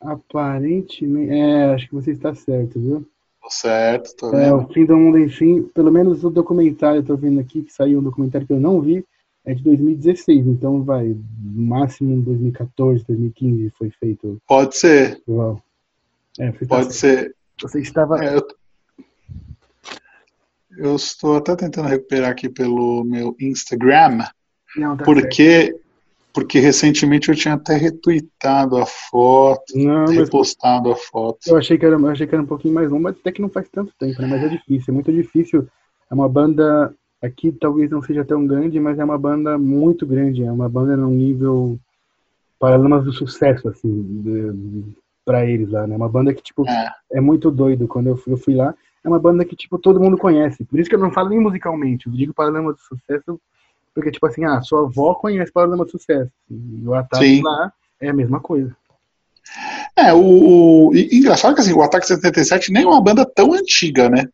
aparentemente. 0.00 1.30
É, 1.30 1.72
acho 1.72 1.88
que 1.88 1.94
você 1.94 2.10
está 2.10 2.34
certo, 2.34 2.80
viu? 2.80 3.06
Certo, 3.48 4.14
tô 4.16 4.30
vendo. 4.30 4.42
É, 4.42 4.54
o 4.54 4.66
fim 4.68 4.84
do 4.84 4.96
mundo, 4.96 5.18
enfim, 5.18 5.62
pelo 5.74 5.90
menos 5.90 6.24
o 6.24 6.30
documentário, 6.30 7.00
eu 7.00 7.04
tô 7.04 7.16
vendo 7.16 7.40
aqui, 7.40 7.62
que 7.62 7.72
saiu 7.72 7.98
um 7.98 8.02
documentário 8.02 8.46
que 8.46 8.52
eu 8.52 8.60
não 8.60 8.80
vi, 8.80 9.04
é 9.44 9.52
de 9.54 9.62
2016, 9.62 10.46
então 10.46 10.82
vai, 10.82 11.08
no 11.08 11.62
máximo 11.62 12.22
2014, 12.22 13.04
2015 13.06 13.70
foi 13.76 13.90
feito. 13.90 14.40
Pode 14.46 14.76
ser. 14.76 15.20
É, 16.38 16.52
Pode 16.66 16.94
ser. 16.94 17.34
Você 17.60 17.80
estava. 17.80 18.24
É, 18.24 18.36
eu... 18.36 18.46
eu... 20.78 20.96
estou 20.96 21.36
até 21.36 21.56
tentando 21.56 21.88
recuperar 21.88 22.30
aqui 22.30 22.48
pelo 22.48 23.04
meu 23.04 23.36
Instagram, 23.40 24.24
não, 24.76 24.96
tá 24.96 25.04
porque 25.04 25.66
certo 25.66 25.81
porque 26.32 26.58
recentemente 26.58 27.28
eu 27.28 27.34
tinha 27.34 27.54
até 27.54 27.76
retweetado 27.76 28.76
a 28.76 28.86
foto, 28.86 29.76
não, 29.76 30.06
repostado 30.06 30.90
a 30.90 30.96
foto. 30.96 31.38
Eu 31.46 31.56
achei 31.56 31.76
que 31.76 31.84
era, 31.84 31.96
eu 31.96 32.08
achei 32.08 32.26
que 32.26 32.34
era 32.34 32.42
um 32.42 32.46
pouquinho 32.46 32.74
mais 32.74 32.90
longo, 32.90 33.02
mas 33.02 33.16
até 33.16 33.30
que 33.30 33.42
não 33.42 33.48
faz 33.48 33.68
tanto 33.68 33.92
tempo, 33.98 34.20
né? 34.20 34.28
Mas 34.28 34.42
é 34.42 34.48
difícil, 34.48 34.92
é 34.92 34.92
muito 34.92 35.12
difícil. 35.12 35.68
É 36.10 36.14
uma 36.14 36.28
banda 36.28 36.94
aqui 37.22 37.52
talvez 37.52 37.90
não 37.90 38.02
seja 38.02 38.24
tão 38.24 38.46
grande, 38.46 38.80
mas 38.80 38.98
é 38.98 39.04
uma 39.04 39.18
banda 39.18 39.56
muito 39.58 40.06
grande, 40.06 40.42
é 40.42 40.50
uma 40.50 40.68
banda 40.68 40.96
num 40.96 41.10
nível 41.10 41.78
paralamas 42.58 43.04
do 43.04 43.12
sucesso 43.12 43.68
assim, 43.68 44.94
para 45.24 45.44
eles 45.46 45.70
lá, 45.70 45.86
né? 45.86 45.96
Uma 45.96 46.08
banda 46.08 46.32
que 46.32 46.42
tipo 46.42 46.68
é. 46.68 46.90
é, 47.12 47.20
muito 47.20 47.50
doido 47.50 47.86
quando 47.86 48.08
eu 48.08 48.16
fui, 48.16 48.32
eu 48.32 48.38
fui 48.38 48.54
lá. 48.54 48.74
É 49.04 49.08
uma 49.08 49.18
banda 49.18 49.44
que 49.44 49.56
tipo 49.56 49.78
todo 49.78 50.00
mundo 50.00 50.16
conhece. 50.16 50.64
Por 50.64 50.78
isso 50.78 50.88
que 50.88 50.94
eu 50.94 51.00
não 51.00 51.10
falo 51.10 51.28
nem 51.28 51.40
musicalmente, 51.40 52.06
eu 52.06 52.12
digo 52.12 52.32
paralamas 52.32 52.76
do 52.76 52.80
sucesso 52.82 53.40
porque, 53.94 54.10
tipo 54.10 54.26
assim, 54.26 54.44
ah, 54.44 54.60
sua 54.62 54.82
avó 54.82 55.14
conhece 55.14 55.52
Paralama 55.52 55.84
de 55.84 55.90
Sucesso. 55.90 56.30
E 56.50 56.86
o 56.86 56.94
Ataque 56.94 57.24
Sim. 57.24 57.42
lá 57.42 57.72
é 58.00 58.08
a 58.08 58.14
mesma 58.14 58.40
coisa. 58.40 58.74
É, 59.96 60.12
o, 60.12 60.88
o 60.88 60.96
engraçado 60.96 61.54
que 61.54 61.60
assim, 61.60 61.72
o 61.72 61.82
Ataque 61.82 62.06
77 62.06 62.72
nem 62.72 62.84
é 62.84 62.86
uma 62.86 63.00
banda 63.00 63.24
tão 63.24 63.52
antiga, 63.52 64.08
né? 64.08 64.26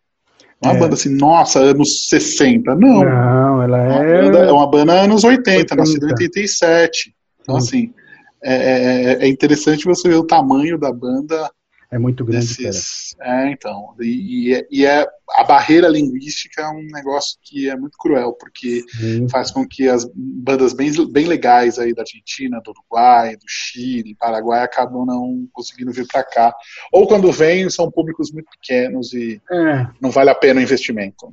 É 0.63 0.69
uma 0.69 0.77
é. 0.77 0.79
banda 0.79 0.95
assim, 0.95 1.15
nossa, 1.15 1.61
anos 1.61 2.09
60. 2.09 2.75
Não. 2.75 3.05
Não, 3.05 3.63
ela 3.63 3.79
é. 3.79 4.21
Uma 4.21 4.23
banda, 4.23 4.39
é 4.39 4.53
uma 4.53 4.71
banda 4.71 4.93
anos 4.93 5.25
80, 5.25 5.59
80. 5.59 5.77
nascida 5.77 6.07
em 6.07 6.11
87. 6.11 7.15
Então, 7.41 7.61
Sim. 7.61 7.67
assim, 7.67 7.95
é, 8.43 8.55
é, 8.55 9.25
é 9.25 9.29
interessante 9.29 9.85
você 9.85 10.09
ver 10.09 10.17
o 10.17 10.27
tamanho 10.27 10.79
da 10.79 10.93
banda 10.93 11.51
é 11.91 11.99
muito 11.99 12.23
grande, 12.23 12.57
desses... 12.57 13.17
É, 13.19 13.51
então. 13.51 13.95
E, 13.99 14.51
e, 14.51 14.55
é, 14.55 14.67
e, 14.71 14.85
é, 14.85 15.07
a 15.31 15.45
barreira 15.45 15.89
linguística 15.89 16.61
é 16.61 16.69
um 16.69 16.87
negócio 16.93 17.39
que 17.43 17.69
é 17.69 17.77
muito 17.77 17.97
cruel, 17.97 18.35
porque 18.35 18.85
Sim. 18.91 19.29
faz 19.29 19.51
com 19.51 19.67
que 19.67 19.89
as 19.89 20.07
bandas 20.15 20.75
bem, 20.75 20.91
bem 21.11 21.27
legais 21.27 21.79
aí 21.79 21.95
da 21.95 22.03
Argentina, 22.03 22.61
do 22.61 22.73
Uruguai, 22.73 23.37
do 23.37 23.47
Chile, 23.47 24.15
Paraguai, 24.15 24.63
acabam 24.63 25.07
não 25.07 25.49
conseguindo 25.51 25.91
vir 25.91 26.07
para 26.07 26.23
cá. 26.23 26.55
Ou 26.93 27.07
quando 27.09 27.33
vêm, 27.33 27.71
são 27.71 27.91
públicos 27.91 28.31
muito 28.31 28.49
pequenos 28.51 29.15
e 29.15 29.41
é. 29.51 29.87
não 29.99 30.11
vale 30.11 30.29
a 30.29 30.35
pena 30.35 30.61
o 30.61 30.63
investimento. 30.63 31.33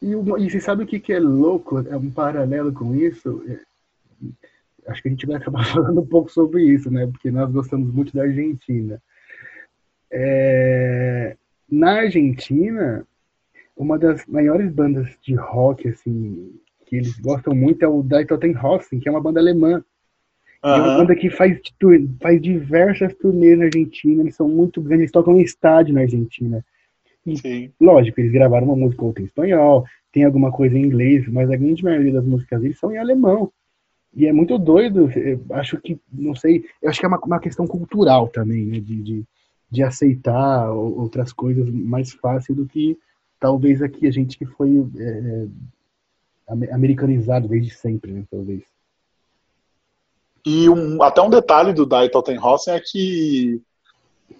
E, 0.00 0.12
e 0.12 0.50
você 0.50 0.60
sabe 0.60 0.84
o 0.84 0.86
que, 0.86 1.00
que 1.00 1.12
é 1.12 1.18
louco? 1.18 1.80
É 1.88 1.96
um 1.96 2.10
paralelo 2.10 2.72
com 2.72 2.94
isso? 2.94 3.42
É, 3.48 3.58
acho 4.86 5.02
que 5.02 5.08
a 5.08 5.10
gente 5.10 5.26
vai 5.26 5.36
acabar 5.36 5.64
falando 5.74 6.00
um 6.00 6.06
pouco 6.06 6.30
sobre 6.30 6.64
isso, 6.64 6.88
né? 6.88 7.06
Porque 7.06 7.32
nós 7.32 7.50
gostamos 7.50 7.92
muito 7.92 8.14
da 8.14 8.22
Argentina. 8.22 9.02
É, 10.12 11.36
na 11.70 12.00
Argentina, 12.00 13.06
uma 13.76 13.98
das 13.98 14.26
maiores 14.26 14.70
bandas 14.72 15.08
de 15.22 15.34
rock, 15.34 15.88
assim, 15.88 16.52
que 16.86 16.96
eles 16.96 17.18
gostam 17.18 17.54
muito 17.54 17.84
é 17.84 17.88
o 17.88 18.02
Die 18.02 18.26
Totenhausen, 18.26 18.98
que 18.98 19.08
é 19.08 19.12
uma 19.12 19.20
banda 19.20 19.40
alemã. 19.40 19.84
Uhum. 20.62 20.70
É 20.70 20.76
uma 20.76 20.96
banda 20.98 21.14
que 21.14 21.30
faz, 21.30 21.58
faz 22.20 22.42
diversas 22.42 23.14
turnês 23.14 23.58
na 23.58 23.66
Argentina, 23.66 24.22
eles 24.22 24.34
são 24.34 24.48
muito 24.48 24.80
grandes, 24.80 25.02
eles 25.02 25.12
tocam 25.12 25.38
em 25.38 25.42
estádio 25.42 25.94
na 25.94 26.02
Argentina. 26.02 26.64
E, 27.24 27.36
Sim. 27.36 27.70
Lógico, 27.80 28.20
eles 28.20 28.32
gravaram 28.32 28.66
uma 28.66 28.76
música 28.76 29.04
outra 29.04 29.22
em 29.22 29.26
espanhol, 29.26 29.84
tem 30.12 30.24
alguma 30.24 30.50
coisa 30.50 30.76
em 30.76 30.82
inglês, 30.82 31.26
mas 31.28 31.50
a 31.50 31.56
grande 31.56 31.84
maioria 31.84 32.12
das 32.12 32.24
músicas 32.24 32.60
deles 32.60 32.78
são 32.78 32.92
em 32.92 32.98
alemão. 32.98 33.52
E 34.14 34.26
é 34.26 34.32
muito 34.32 34.58
doido, 34.58 35.08
acho 35.52 35.80
que, 35.80 35.98
não 36.12 36.34
sei, 36.34 36.64
eu 36.82 36.90
acho 36.90 36.98
que 36.98 37.06
é 37.06 37.08
uma, 37.08 37.20
uma 37.20 37.38
questão 37.38 37.66
cultural 37.66 38.26
também, 38.26 38.66
né, 38.66 38.80
de, 38.80 39.02
de 39.02 39.24
de 39.70 39.82
aceitar 39.82 40.70
outras 40.72 41.32
coisas 41.32 41.68
mais 41.70 42.12
fácil 42.12 42.54
do 42.54 42.66
que 42.66 42.98
talvez 43.38 43.80
aqui 43.80 44.06
a 44.06 44.10
gente 44.10 44.36
que 44.36 44.44
foi 44.44 44.84
é, 44.98 45.46
americanizado 46.72 47.48
desde 47.48 47.74
sempre, 47.74 48.12
né, 48.12 48.24
talvez. 48.30 48.62
E 50.44 50.68
um, 50.68 51.02
até 51.02 51.20
um 51.20 51.30
detalhe 51.30 51.72
do 51.72 51.86
Die 51.86 52.10
Tottenhausen 52.10 52.74
é 52.74 52.80
que 52.80 53.60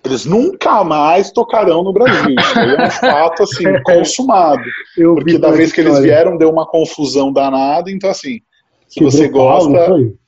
eles 0.05 0.25
nunca 0.25 0.83
mais 0.83 1.31
tocarão 1.31 1.83
no 1.83 1.93
Brasil. 1.93 2.35
Isso 2.39 2.59
é 2.59 2.87
um 2.87 2.91
fato 2.91 3.43
assim 3.43 3.83
consumado. 3.83 4.63
Eu 4.97 5.15
porque 5.15 5.39
da 5.39 5.51
vez 5.51 5.73
que 5.73 5.81
eles 5.81 5.99
vieram 6.01 6.37
deu 6.37 6.51
uma 6.51 6.67
confusão 6.67 7.33
danada, 7.33 7.91
então 7.91 8.11
assim, 8.11 8.41
se 8.89 8.99
que 8.99 9.05
você 9.05 9.29
gosta, 9.29 9.73
Paulo, 9.73 10.19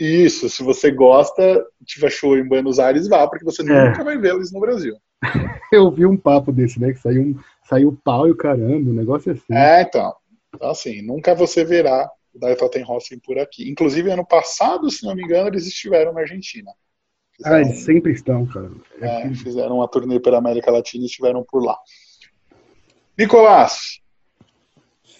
isso, 0.00 0.48
se 0.48 0.62
você 0.62 0.90
gosta, 0.90 1.64
tiver 1.84 2.10
show 2.10 2.36
em 2.36 2.48
Buenos 2.48 2.78
Aires, 2.78 3.06
vá, 3.06 3.28
porque 3.28 3.44
você 3.44 3.62
é. 3.62 3.64
nunca 3.64 4.02
vai 4.02 4.16
vê-los 4.16 4.50
no 4.50 4.60
Brasil. 4.60 4.96
Eu 5.70 5.90
vi 5.90 6.06
um 6.06 6.16
papo 6.16 6.50
desse, 6.50 6.80
né? 6.80 6.92
Que 6.92 7.00
saiu, 7.00 7.22
um, 7.22 7.38
saiu 7.68 7.98
pau 8.02 8.26
e 8.26 8.30
o 8.30 8.36
caramba, 8.36 8.90
um 8.90 8.94
negócio 8.94 9.32
assim. 9.32 9.52
É, 9.52 9.82
então. 9.82 10.14
Então, 10.54 10.70
assim, 10.70 11.02
nunca 11.02 11.34
você 11.34 11.64
verá 11.64 12.10
o 12.34 12.38
da 12.38 12.56
Tottenhausen 12.56 13.18
por 13.18 13.38
aqui. 13.38 13.70
Inclusive, 13.70 14.10
ano 14.10 14.26
passado, 14.26 14.90
se 14.90 15.04
não 15.04 15.14
me 15.14 15.22
engano, 15.22 15.48
eles 15.48 15.66
estiveram 15.66 16.12
na 16.12 16.20
Argentina. 16.20 16.72
Fizeram, 17.36 17.56
ah, 17.56 17.60
eles 17.60 17.78
sempre 17.80 18.12
estão, 18.12 18.46
cara. 18.46 18.70
É, 19.00 19.26
é, 19.26 19.34
fizeram 19.34 19.76
uma 19.76 19.88
turnê 19.88 20.18
pela 20.18 20.38
América 20.38 20.70
Latina 20.70 21.04
e 21.04 21.06
estiveram 21.06 21.44
por 21.44 21.62
lá. 21.62 21.76
Nicolás, 23.18 24.00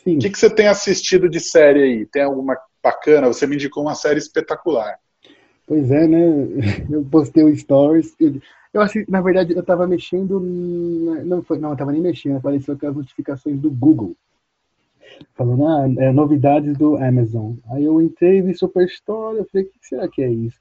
o 0.07 0.19
que, 0.19 0.31
que 0.31 0.39
você 0.39 0.49
tem 0.49 0.67
assistido 0.67 1.29
de 1.29 1.39
série 1.39 1.83
aí? 1.83 2.07
Tem 2.07 2.23
alguma 2.23 2.59
bacana. 2.83 3.29
Você 3.29 3.47
me 3.47 3.55
indicou 3.55 3.83
uma 3.83 3.95
série 3.95 4.19
espetacular. 4.19 4.99
Pois 5.67 5.91
é, 5.91 6.07
né? 6.07 6.27
Eu 6.91 7.05
postei 7.05 7.45
o 7.45 7.57
stories. 7.57 8.17
Eu 8.73 8.81
acho 8.81 9.05
na 9.09 9.21
verdade, 9.21 9.55
eu 9.55 9.63
tava 9.63 9.87
mexendo. 9.87 10.41
Não, 10.41 11.43
foi, 11.43 11.59
não, 11.59 11.71
eu 11.71 11.77
tava 11.77 11.93
nem 11.93 12.01
mexendo, 12.01 12.37
apareceu 12.37 12.75
aquelas 12.75 12.97
notificações 12.97 13.59
do 13.59 13.71
Google. 13.71 14.17
Falando, 15.35 15.67
ah, 15.67 16.03
é, 16.03 16.13
novidades 16.13 16.77
do 16.77 16.97
Amazon. 16.97 17.55
Aí 17.71 17.85
eu 17.85 18.01
entrei, 18.01 18.43
vi 18.43 18.55
Superstore, 18.55 19.39
eu 19.39 19.45
falei, 19.47 19.67
o 19.67 19.71
que 19.71 19.87
será 19.87 20.09
que 20.09 20.23
é 20.23 20.31
isso? 20.31 20.59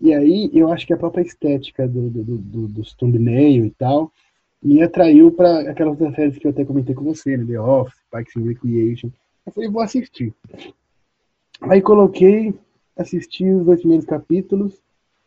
E 0.00 0.12
aí 0.12 0.50
eu 0.52 0.72
acho 0.72 0.86
que 0.86 0.92
a 0.92 0.96
própria 0.96 1.22
estética 1.22 1.86
do, 1.86 2.10
do, 2.10 2.24
do, 2.24 2.68
do 2.68 2.82
thumbnail 2.96 3.64
e 3.64 3.70
tal 3.70 4.12
me 4.62 4.82
atraiu 4.82 5.30
para 5.30 5.70
aquelas 5.70 5.98
séries 6.14 6.38
que 6.38 6.46
eu 6.46 6.50
até 6.50 6.64
comentei 6.64 6.94
com 6.94 7.04
você, 7.04 7.36
né? 7.36 7.44
The 7.44 7.60
Office, 7.60 8.00
Parks 8.10 8.34
and 8.36 8.44
Recreation. 8.44 9.10
Eu 9.46 9.52
falei, 9.52 9.68
vou 9.68 9.82
assistir. 9.82 10.32
Aí 11.68 11.80
coloquei, 11.80 12.54
assisti 12.96 13.48
os 13.48 13.64
dois 13.64 13.80
primeiros 13.80 14.06
capítulos. 14.06 14.80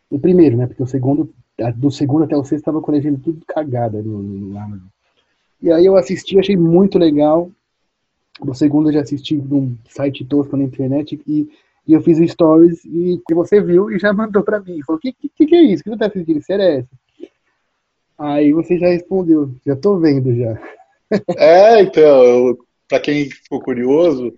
O 0.10 0.20
primeiro, 0.20 0.58
né? 0.58 0.68
Porque 0.68 0.84
o 0.84 0.88
segundo, 0.88 1.34
do 1.76 1.92
segundo 1.92 2.24
até 2.24 2.36
o 2.36 2.44
sexto, 2.44 2.62
estava 2.62 2.82
com 2.82 2.92
a 2.92 2.94
legenda 2.94 3.20
tudo 3.24 3.44
cagada 3.46 4.02
no, 4.02 4.22
no 4.22 4.58
Amazon. 4.58 4.88
E 5.62 5.72
aí 5.72 5.86
eu 5.86 5.96
assisti, 5.96 6.40
achei 6.40 6.56
muito 6.56 6.98
legal. 6.98 7.50
O 8.40 8.54
segundo 8.54 8.90
eu 8.90 8.94
já 8.94 9.02
assisti 9.02 9.36
num 9.36 9.76
site 9.90 10.24
tosco 10.24 10.56
na 10.56 10.64
internet 10.64 11.20
e, 11.28 11.50
e 11.88 11.94
eu 11.94 12.02
fiz 12.02 12.20
stories 12.32 12.86
e, 12.86 13.20
você 13.32 13.60
viu 13.60 13.92
e 13.92 13.98
já 13.98 14.14
mandou 14.14 14.44
para 14.44 14.60
mim. 14.60 14.80
Falou, 14.86 14.98
o 14.98 15.02
que, 15.02 15.12
que, 15.12 15.46
que, 15.46 15.56
é 15.56 15.62
isso? 15.64 15.82
O 15.82 15.84
que 15.86 15.90
você 15.90 15.98
tá 15.98 16.06
assistindo? 16.06 16.42
Série 16.42 16.64
é 16.64 16.78
essa? 16.78 16.90
Aí 18.18 18.52
você 18.52 18.78
já 18.78 18.88
respondeu, 18.88 19.52
já 19.66 19.76
tô 19.76 19.98
vendo 19.98 20.36
já. 20.36 20.60
É, 21.38 21.82
então, 21.82 22.58
para 22.88 23.00
quem 23.00 23.30
ficou 23.30 23.62
curioso, 23.62 24.34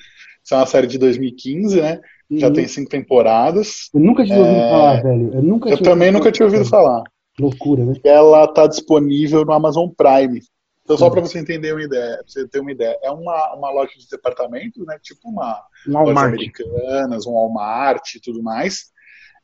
isso 0.50 0.56
é 0.56 0.58
uma 0.58 0.66
série 0.66 0.88
de 0.88 0.98
2015, 0.98 1.80
né? 1.80 2.02
Já 2.32 2.48
uhum. 2.48 2.54
tem 2.54 2.68
cinco 2.68 2.90
temporadas. 2.90 3.90
Eu 3.94 4.00
nunca 4.00 4.26
tinha 4.26 4.40
ouvido 4.40 4.60
é... 4.60 4.70
falar, 4.70 5.04
velho. 5.04 5.34
Eu, 5.34 5.44
nunca 5.44 5.70
eu 5.70 5.78
também 5.78 6.12
nunca 6.12 6.32
tinha 6.32 6.46
ouvido 6.48 6.66
falar. 6.66 7.04
Loucura, 7.40 7.86
né? 7.86 7.94
Ela 8.04 8.48
tá 8.48 8.66
disponível 8.66 9.46
no 9.46 9.54
Amazon 9.54 9.90
Prime. 9.90 10.42
Então, 10.84 10.98
só 10.98 11.08
para 11.12 11.22
você 11.22 11.38
entender 11.38 11.72
uma 11.72 11.84
ideia, 11.84 12.20
você 12.26 12.48
ter 12.48 12.60
uma 12.60 12.72
ideia, 12.72 12.98
é 13.04 13.12
uma, 13.12 13.54
uma 13.54 13.70
loja 13.70 13.92
de 13.96 14.10
departamentos, 14.10 14.84
né? 14.88 14.98
Tipo 15.04 15.30
uma 15.30 15.62
loja 15.86 16.20
americanas, 16.20 17.28
um 17.28 17.34
Walmart 17.34 18.16
e 18.16 18.20
tudo 18.20 18.42
mais. 18.42 18.86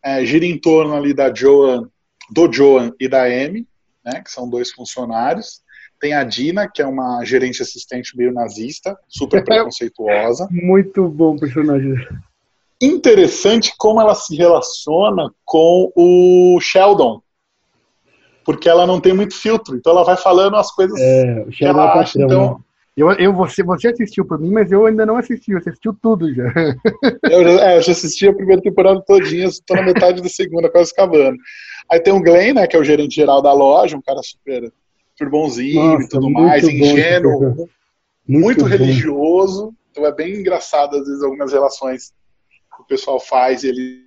É, 0.04 0.26
gira 0.26 0.44
em 0.44 0.58
torno 0.58 0.96
ali 0.96 1.14
da 1.14 1.32
Joan, 1.32 1.88
do 2.32 2.52
Joan 2.52 2.92
e 3.00 3.08
da 3.08 3.26
Amy, 3.26 3.68
né, 4.04 4.22
que 4.22 4.32
são 4.32 4.50
dois 4.50 4.72
funcionários. 4.72 5.62
Tem 6.06 6.14
a 6.14 6.24
Dina, 6.24 6.70
que 6.72 6.84
é 6.84 6.86
uma 6.86 7.26
gerente 7.26 7.64
assistente 7.64 8.16
meio 8.16 8.32
nazista, 8.32 8.96
super 9.08 9.42
preconceituosa. 9.44 10.48
Muito 10.52 11.10
bom 11.10 11.36
personagem. 11.36 11.96
Interessante 12.80 13.74
como 13.76 14.00
ela 14.00 14.14
se 14.14 14.36
relaciona 14.36 15.32
com 15.44 15.92
o 15.96 16.60
Sheldon. 16.62 17.24
Porque 18.44 18.70
ela 18.70 18.86
não 18.86 19.02
tem 19.02 19.16
muito 19.16 19.34
filtro, 19.34 19.76
então 19.76 19.94
ela 19.94 20.04
vai 20.04 20.16
falando 20.16 20.58
as 20.58 20.72
coisas 20.72 20.96
é, 21.02 21.46
que 21.52 21.66
ela 21.66 21.96
é 21.96 22.00
acha. 22.00 22.22
Então, 22.22 22.52
né? 22.52 22.56
Eu, 22.96 23.12
eu, 23.14 23.34
você, 23.34 23.64
você 23.64 23.88
assistiu 23.88 24.26
por 24.26 24.40
mim, 24.40 24.52
mas 24.52 24.72
eu 24.72 24.86
ainda 24.86 25.08
não 25.08 25.18
assisti, 25.18 25.54
você 25.54 25.70
assistiu 25.70 25.98
tudo 26.00 26.32
já. 26.32 26.54
Eu, 27.30 27.48
é, 27.60 27.78
eu 27.78 27.82
já 27.82 27.92
assisti 27.92 28.28
a 28.28 28.34
primeira 28.34 28.62
temporada 28.62 29.02
todinha, 29.02 29.46
estou 29.46 29.76
na 29.76 29.84
metade 29.84 30.22
da 30.22 30.30
segunda, 30.30 30.70
quase 30.70 30.92
acabando. 30.92 31.36
Aí 31.92 32.00
tem 32.00 32.14
o 32.14 32.22
Glenn, 32.22 32.54
né, 32.54 32.68
que 32.68 32.76
é 32.76 32.80
o 32.80 32.84
gerente 32.84 33.16
geral 33.16 33.42
da 33.42 33.52
loja, 33.52 33.98
um 33.98 34.02
cara 34.02 34.22
super, 34.24 34.72
super 35.16 35.30
bonzinho 35.30 35.82
Nossa, 35.82 36.04
e 36.04 36.10
tudo 36.10 36.30
mais, 36.30 36.64
ingênuo, 36.64 37.70
muito, 38.28 38.64
muito 38.64 38.66
religioso. 38.66 39.74
Então 39.92 40.06
é 40.06 40.12
bem 40.12 40.36
engraçado, 40.36 40.98
às 40.98 41.08
vezes, 41.08 41.24
algumas 41.24 41.54
relações 41.54 42.14
que 42.76 42.82
o 42.82 42.86
pessoal 42.86 43.20
faz 43.20 43.64
e 43.64 43.70
ele, 43.70 44.06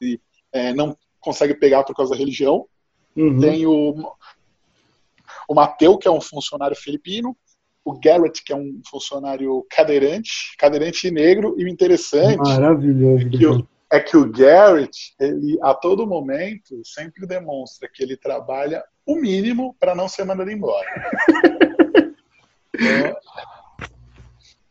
ele 0.00 0.20
é, 0.52 0.74
não 0.74 0.96
consegue 1.20 1.54
pegar 1.54 1.84
por 1.84 1.94
causa 1.94 2.12
da 2.12 2.18
religião. 2.18 2.66
Uhum. 3.16 3.38
Tem 3.38 3.64
o, 3.66 3.94
o 5.48 5.54
Mateu, 5.54 5.96
que 5.96 6.08
é 6.08 6.10
um 6.10 6.20
funcionário 6.20 6.76
filipino, 6.76 7.36
o 7.84 7.98
Garrett, 7.98 8.42
que 8.44 8.52
é 8.52 8.56
um 8.56 8.80
funcionário 8.88 9.64
cadeirante, 9.70 10.56
cadeirante 10.58 11.10
negro, 11.10 11.54
e 11.58 11.64
o 11.64 11.68
interessante 11.68 12.38
Maravilhoso. 12.38 13.30
Que 13.30 13.46
o, 13.46 13.68
é 13.92 14.00
que 14.00 14.16
o 14.16 14.26
Garrett, 14.32 15.14
ele 15.20 15.58
a 15.60 15.74
todo 15.74 16.06
momento 16.06 16.80
sempre 16.82 17.26
demonstra 17.26 17.86
que 17.92 18.02
ele 18.02 18.16
trabalha 18.16 18.82
o 19.04 19.16
mínimo 19.16 19.76
para 19.78 19.94
não 19.94 20.08
ser 20.08 20.24
mandado 20.24 20.50
embora. 20.50 20.86
então, 22.74 23.16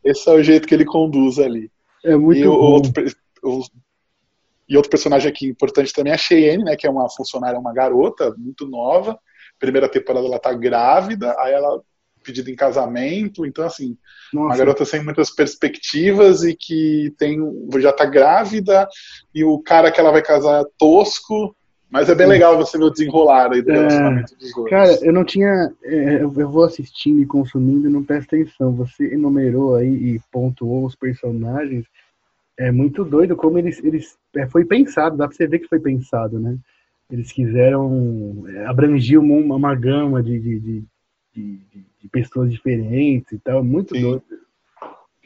esse 0.04 0.28
é 0.28 0.34
o 0.34 0.42
jeito 0.42 0.68
que 0.68 0.74
ele 0.74 0.86
conduz 0.86 1.38
ali. 1.38 1.72
É 2.04 2.16
muito 2.16 2.40
e 2.40 2.46
bom. 2.46 2.52
Outro, 2.52 2.92
o, 3.44 3.64
e 4.68 4.76
outro 4.76 4.90
personagem 4.90 5.30
aqui 5.30 5.46
importante 5.46 5.94
também 5.94 6.12
é 6.12 6.16
a 6.16 6.18
Cheyenne, 6.18 6.64
né, 6.64 6.76
que 6.76 6.88
é 6.88 6.90
uma 6.90 7.08
funcionária, 7.08 7.60
uma 7.60 7.74
garota 7.74 8.34
muito 8.36 8.68
nova. 8.68 9.20
Primeira 9.60 9.88
temporada 9.88 10.26
ela 10.26 10.40
tá 10.40 10.52
grávida, 10.52 11.36
aí 11.38 11.54
ela 11.54 11.80
pedido 12.24 12.50
em 12.50 12.56
casamento, 12.56 13.46
então 13.46 13.66
assim, 13.66 13.98
Nossa. 14.34 14.48
uma 14.48 14.58
garota 14.58 14.86
sem 14.86 15.04
muitas 15.04 15.30
perspectivas 15.30 16.44
e 16.44 16.56
que 16.56 17.14
tem 17.18 17.40
já 17.80 17.92
tá 17.92 18.06
grávida 18.06 18.88
e 19.34 19.44
o 19.44 19.60
cara 19.60 19.92
que 19.92 20.00
ela 20.00 20.12
vai 20.12 20.22
casar 20.22 20.62
é 20.62 20.66
tosco, 20.78 21.56
mas 21.92 22.08
é 22.08 22.16
bem 22.16 22.26
legal 22.26 22.56
você 22.56 22.78
ver 22.78 22.86
o 22.86 22.90
desenrolar 22.90 23.52
aí 23.52 23.62
do 23.62 23.70
é, 23.70 23.76
relacionamento 23.76 24.34
dos 24.38 24.56
dois. 24.56 24.70
Cara, 24.70 25.06
eu 25.06 25.12
não 25.12 25.26
tinha. 25.26 25.74
É, 25.84 26.24
eu 26.24 26.30
vou 26.30 26.64
assistindo 26.64 27.22
e 27.22 27.26
consumindo 27.26 27.90
e 27.90 27.92
não 27.92 28.02
presto 28.02 28.34
atenção. 28.34 28.74
Você 28.76 29.14
enumerou 29.14 29.76
aí 29.76 29.90
e 29.90 30.22
pontuou 30.32 30.86
os 30.86 30.96
personagens. 30.96 31.86
É 32.58 32.72
muito 32.72 33.04
doido 33.04 33.36
como 33.36 33.58
eles. 33.58 33.84
eles 33.84 34.18
é, 34.38 34.48
foi 34.48 34.64
pensado, 34.64 35.18
dá 35.18 35.28
pra 35.28 35.36
você 35.36 35.46
ver 35.46 35.60
que 35.60 35.68
foi 35.68 35.82
pensado, 35.82 36.40
né? 36.40 36.58
Eles 37.12 37.30
quiseram 37.34 38.46
é, 38.48 38.66
abrangir 38.68 39.20
uma, 39.20 39.56
uma 39.58 39.76
gama 39.76 40.24
de, 40.24 40.40
de, 40.40 40.60
de, 40.62 40.82
de 41.36 41.86
de 42.02 42.10
pessoas 42.10 42.52
diferentes 42.52 43.32
e 43.32 43.40
tal. 43.40 43.64
Muito 43.64 43.96
Sim. 43.96 44.02
doido. 44.02 44.24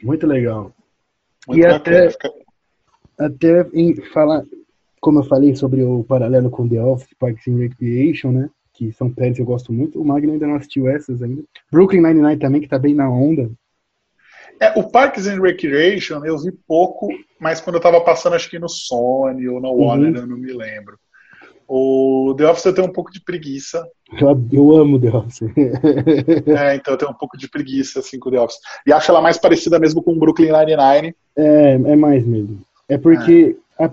Muito 0.02 0.26
legal. 0.26 0.72
Muito 1.46 1.60
e 1.60 1.66
até, 1.66 2.08
até 3.18 3.68
em 3.72 3.94
falar, 4.12 4.44
como 5.00 5.20
eu 5.20 5.24
falei 5.24 5.54
sobre 5.54 5.82
o 5.82 6.04
paralelo 6.04 6.50
com 6.50 6.68
The 6.68 6.82
Office, 6.82 7.14
Parks 7.18 7.46
and 7.48 7.58
Recreation, 7.58 8.32
né? 8.32 8.50
Que 8.72 8.92
são 8.92 9.12
séries 9.14 9.36
que 9.36 9.42
eu 9.42 9.46
gosto 9.46 9.72
muito. 9.72 10.00
O 10.00 10.04
Magno 10.04 10.32
ainda 10.32 10.46
não 10.46 10.56
assistiu 10.56 10.88
essas 10.88 11.22
ainda. 11.22 11.42
Brooklyn 11.72 12.02
Nine-Nine 12.02 12.38
também, 12.38 12.60
que 12.60 12.68
tá 12.68 12.78
bem 12.78 12.94
na 12.94 13.08
onda. 13.08 13.50
É, 14.60 14.78
o 14.78 14.90
Parks 14.90 15.26
and 15.26 15.40
Recreation 15.40 16.24
eu 16.24 16.38
vi 16.38 16.50
pouco, 16.66 17.08
mas 17.38 17.60
quando 17.60 17.76
eu 17.76 17.80
tava 17.80 18.00
passando, 18.00 18.34
acho 18.34 18.48
que 18.48 18.58
no 18.58 18.68
Sony 18.68 19.48
ou 19.48 19.60
no 19.60 19.72
Warner, 19.72 20.14
uhum. 20.14 20.20
eu 20.20 20.26
não 20.26 20.36
me 20.36 20.52
lembro. 20.52 20.98
O 21.68 22.34
The 22.36 22.48
Office 22.48 22.64
eu 22.64 22.74
tenho 22.74 22.86
um 22.86 22.92
pouco 22.92 23.10
de 23.10 23.20
preguiça. 23.20 23.86
Eu, 24.20 24.40
eu 24.52 24.76
amo 24.76 25.00
The 25.00 25.10
Office. 25.10 25.42
é, 26.46 26.76
então 26.76 26.94
eu 26.94 26.98
tenho 26.98 27.10
um 27.10 27.14
pouco 27.14 27.36
de 27.36 27.48
preguiça 27.48 27.98
assim, 27.98 28.18
com 28.18 28.30
The 28.30 28.40
Office. 28.40 28.58
E 28.86 28.92
acho 28.92 29.10
ela 29.10 29.20
mais 29.20 29.36
parecida 29.36 29.78
mesmo 29.78 30.02
com 30.02 30.18
Brooklyn 30.18 30.52
Nine-Nine. 30.52 31.14
É, 31.36 31.72
é 31.72 31.96
mais 31.96 32.24
mesmo. 32.24 32.60
É 32.88 32.96
porque 32.96 33.56
é. 33.78 33.84
A, 33.84 33.90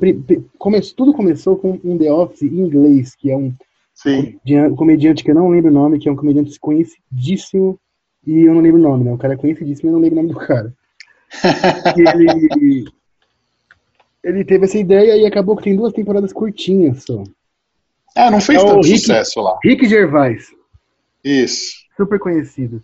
come, 0.58 0.80
tudo 0.96 1.14
começou 1.14 1.58
com 1.58 1.80
um 1.84 1.98
The 1.98 2.12
Office 2.12 2.44
em 2.44 2.60
inglês, 2.60 3.16
que 3.16 3.32
é 3.32 3.36
um 3.36 3.54
Sim. 3.94 4.40
comediante 4.76 5.24
que 5.24 5.32
eu 5.32 5.36
não 5.36 5.50
lembro 5.50 5.72
o 5.72 5.74
nome, 5.74 6.00
que 6.00 6.08
é 6.08 6.12
um 6.12 6.16
comediante 6.16 6.58
conhecidíssimo, 6.60 7.78
e 8.26 8.42
eu 8.42 8.54
não 8.54 8.62
lembro 8.62 8.80
o 8.80 8.84
nome, 8.84 9.04
né? 9.04 9.12
O 9.12 9.18
cara 9.18 9.34
é 9.34 9.38
conhecidíssimo 9.38 9.90
e 9.90 9.92
eu 9.92 9.94
não 9.94 10.00
lembro 10.00 10.20
o 10.20 10.22
nome 10.22 10.34
do 10.34 10.40
cara. 10.40 10.74
ele, 11.98 12.86
ele 14.24 14.46
teve 14.46 14.66
essa 14.66 14.78
ideia 14.78 15.18
e 15.18 15.26
acabou 15.26 15.58
que 15.58 15.64
tem 15.64 15.76
duas 15.76 15.92
temporadas 15.92 16.32
curtinhas 16.32 17.04
só. 17.04 17.24
Ah, 18.16 18.30
não 18.30 18.42
fez 18.42 18.62
é 18.62 18.66
tanto 18.66 18.86
Rick, 18.86 19.00
sucesso 19.00 19.42
lá. 19.42 19.58
Rick 19.64 19.88
Gervais. 19.88 20.48
Isso. 21.24 21.74
Super 21.98 22.20
conhecido. 22.20 22.84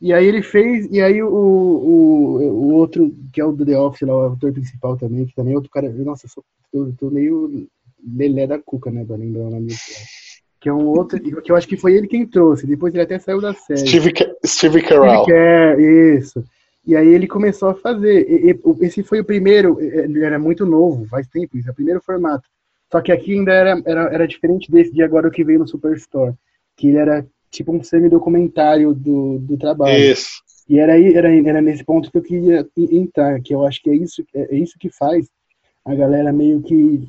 E 0.00 0.12
aí 0.12 0.26
ele 0.26 0.42
fez, 0.42 0.86
e 0.92 1.00
aí 1.00 1.20
o, 1.20 1.28
o, 1.28 2.38
o 2.40 2.72
outro, 2.74 3.12
que 3.32 3.40
é 3.40 3.44
o 3.44 3.50
do 3.50 3.66
The 3.66 3.76
Office, 3.76 4.06
lá, 4.06 4.16
o 4.16 4.32
ator 4.32 4.52
principal 4.52 4.96
também, 4.96 5.26
que 5.26 5.34
também 5.34 5.54
é 5.54 5.56
outro 5.56 5.70
cara. 5.70 5.90
Nossa, 5.90 6.26
eu 6.26 6.44
tô, 6.72 6.92
tô 6.98 7.10
meio 7.10 7.68
lelé 8.16 8.46
da 8.46 8.58
cuca, 8.58 8.90
né, 8.90 9.04
pra 9.04 9.16
lembrar 9.16 9.42
o 9.42 9.50
nome 9.50 9.72
Que 10.60 10.68
é 10.68 10.72
um 10.72 10.86
outro, 10.86 11.20
que 11.20 11.50
eu 11.50 11.56
acho 11.56 11.66
que 11.66 11.76
foi 11.76 11.94
ele 11.94 12.06
quem 12.06 12.24
trouxe, 12.24 12.66
depois 12.66 12.94
ele 12.94 13.02
até 13.02 13.18
saiu 13.18 13.40
da 13.40 13.52
série. 13.54 13.80
Steve, 13.80 14.12
Steve 14.46 14.82
Carell. 14.82 15.22
Steve 15.22 15.26
Carell, 15.26 16.16
isso. 16.16 16.44
E 16.86 16.94
aí 16.96 17.08
ele 17.08 17.26
começou 17.26 17.68
a 17.68 17.74
fazer. 17.74 18.26
Esse 18.80 19.02
foi 19.02 19.20
o 19.20 19.24
primeiro, 19.24 19.80
ele 19.80 20.24
era 20.24 20.38
muito 20.38 20.64
novo, 20.64 21.06
faz 21.06 21.26
tempo, 21.26 21.58
isso 21.58 21.68
é 21.68 21.72
o 21.72 21.74
primeiro 21.74 22.00
formato. 22.00 22.48
Só 22.90 23.00
que 23.00 23.12
aqui 23.12 23.34
ainda 23.34 23.52
era, 23.52 23.82
era, 23.84 24.14
era 24.14 24.28
diferente 24.28 24.70
desse 24.70 24.92
de 24.92 25.02
agora 25.02 25.30
que 25.30 25.44
veio 25.44 25.58
no 25.58 25.68
Superstore. 25.68 26.34
Que 26.76 26.88
ele 26.88 26.98
era 26.98 27.26
tipo 27.50 27.72
um 27.72 27.82
semi-documentário 27.82 28.94
do, 28.94 29.38
do 29.38 29.56
trabalho. 29.56 29.96
Isso. 29.96 30.42
E 30.68 30.78
era, 30.78 30.92
aí, 30.92 31.14
era, 31.14 31.34
era 31.34 31.62
nesse 31.62 31.82
ponto 31.82 32.10
que 32.10 32.18
eu 32.18 32.22
queria 32.22 32.66
entrar, 32.76 33.40
que 33.40 33.54
eu 33.54 33.66
acho 33.66 33.82
que 33.82 33.88
é 33.88 33.94
isso, 33.94 34.22
é, 34.34 34.54
é 34.54 34.58
isso 34.58 34.78
que 34.78 34.90
faz 34.90 35.26
a 35.84 35.94
galera 35.94 36.32
meio 36.32 36.60
que 36.60 37.08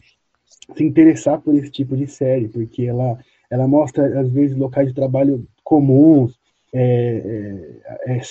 se 0.76 0.84
interessar 0.84 1.40
por 1.42 1.54
esse 1.56 1.70
tipo 1.70 1.96
de 1.98 2.08
série, 2.08 2.48
porque 2.48 2.84
ela, 2.84 3.18
ela 3.50 3.68
mostra, 3.68 4.20
às 4.20 4.32
vezes, 4.32 4.56
locais 4.56 4.88
de 4.88 4.94
trabalho 4.94 5.46
comuns, 5.64 6.40
é, 6.72 7.82
é, 8.06 8.22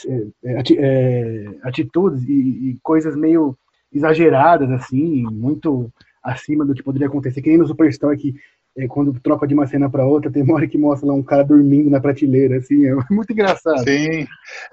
é, 0.44 0.62
é 0.78 1.44
atitudes 1.62 2.22
e, 2.22 2.70
e, 2.70 2.78
coisas 2.82 3.16
meio 3.16 3.56
exageradas, 3.92 4.70
assim, 4.70 5.24
muito 5.24 5.92
acima 6.28 6.64
do 6.64 6.74
que 6.74 6.82
poderia 6.82 7.08
acontecer, 7.08 7.40
que 7.40 7.48
nem 7.48 7.58
no 7.58 7.66
Superstore 7.66 8.16
que 8.16 8.34
é, 8.76 8.86
quando 8.86 9.18
troca 9.20 9.46
de 9.46 9.54
uma 9.54 9.66
cena 9.66 9.90
para 9.90 10.06
outra, 10.06 10.30
tem 10.30 10.42
uma 10.42 10.54
hora 10.54 10.68
que 10.68 10.78
mostra 10.78 11.08
lá 11.08 11.14
um 11.14 11.22
cara 11.22 11.42
dormindo 11.42 11.90
na 11.90 12.00
prateleira, 12.00 12.58
assim, 12.58 12.86
é 12.86 12.94
muito 13.10 13.32
engraçado. 13.32 13.80
Sim, 13.80 14.26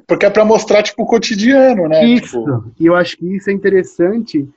porque 0.08 0.26
é 0.26 0.30
para 0.30 0.46
mostrar, 0.46 0.84
tipo, 0.84 1.04
o 1.04 1.08
cotidiano, 1.08 1.88
né? 1.88 2.06
Isso, 2.06 2.40
tipo... 2.40 2.72
e 2.80 2.86
eu 2.86 2.96
acho 2.96 3.18
que 3.18 3.36
isso 3.36 3.50
é 3.50 3.54
interessante, 3.54 4.48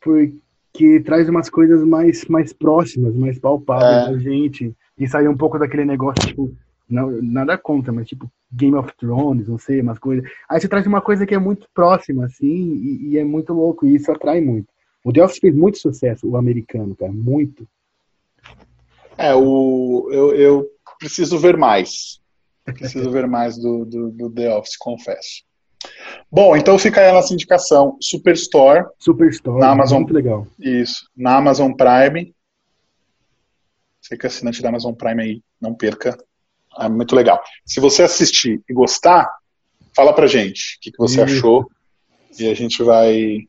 porque 0.00 1.00
traz 1.00 1.28
umas 1.28 1.48
coisas 1.48 1.82
mais, 1.82 2.26
mais 2.26 2.52
próximas, 2.52 3.14
mais 3.14 3.38
palpáveis 3.38 4.08
é. 4.08 4.12
da 4.12 4.18
gente, 4.18 4.74
e 4.98 5.08
sair 5.08 5.28
um 5.28 5.36
pouco 5.36 5.58
daquele 5.58 5.84
negócio, 5.84 6.26
tipo, 6.26 6.52
não, 6.88 7.10
nada 7.22 7.56
contra, 7.56 7.92
mas 7.92 8.08
tipo 8.08 8.30
Game 8.52 8.76
of 8.76 8.92
Thrones, 8.98 9.48
não 9.48 9.56
sei, 9.56 9.80
umas 9.80 9.98
coisas. 9.98 10.28
Aí 10.48 10.60
você 10.60 10.68
traz 10.68 10.86
uma 10.86 11.00
coisa 11.00 11.24
que 11.24 11.34
é 11.34 11.38
muito 11.38 11.66
próxima, 11.72 12.26
assim, 12.26 12.74
e, 12.74 13.12
e 13.12 13.18
é 13.18 13.24
muito 13.24 13.54
louco, 13.54 13.86
e 13.86 13.94
isso 13.94 14.10
atrai 14.10 14.40
muito. 14.40 14.66
O 15.04 15.12
The 15.12 15.24
Office 15.24 15.38
fez 15.38 15.54
muito 15.54 15.78
sucesso, 15.78 16.28
o 16.28 16.36
americano, 16.36 16.94
cara, 16.94 17.12
muito. 17.12 17.66
É, 19.16 19.34
o, 19.34 20.08
eu, 20.12 20.34
eu 20.34 20.70
preciso 20.98 21.38
ver 21.38 21.56
mais. 21.56 22.20
Preciso 22.64 23.10
ver 23.10 23.26
mais 23.26 23.58
do, 23.58 23.84
do, 23.84 24.10
do, 24.10 24.30
The 24.30 24.54
Office, 24.54 24.76
confesso. 24.76 25.44
Bom, 26.30 26.56
então 26.56 26.78
fica 26.78 27.00
aí 27.00 27.08
a 27.08 27.14
nossa 27.14 27.32
indicação. 27.32 27.96
Superstore. 28.00 28.86
Superstore, 28.98 29.58
na 29.58 29.70
Amazon, 29.70 29.98
muito 30.00 30.14
legal. 30.14 30.46
Isso, 30.58 31.08
na 31.16 31.36
Amazon 31.36 31.72
Prime. 31.72 32.34
Você 34.00 34.16
que 34.16 34.26
é 34.26 34.28
assinante 34.28 34.62
da 34.62 34.68
Amazon 34.68 34.94
Prime 34.94 35.22
aí, 35.22 35.42
não 35.60 35.74
perca. 35.74 36.16
É 36.78 36.88
muito 36.88 37.16
legal. 37.16 37.42
Se 37.64 37.80
você 37.80 38.02
assistir 38.02 38.62
e 38.68 38.72
gostar, 38.72 39.28
fala 39.94 40.12
pra 40.12 40.26
gente 40.26 40.76
o 40.76 40.80
que, 40.80 40.92
que 40.92 40.98
você 40.98 41.24
isso. 41.24 41.36
achou. 41.36 41.70
E 42.38 42.48
a 42.48 42.54
gente 42.54 42.82
vai 42.82 43.48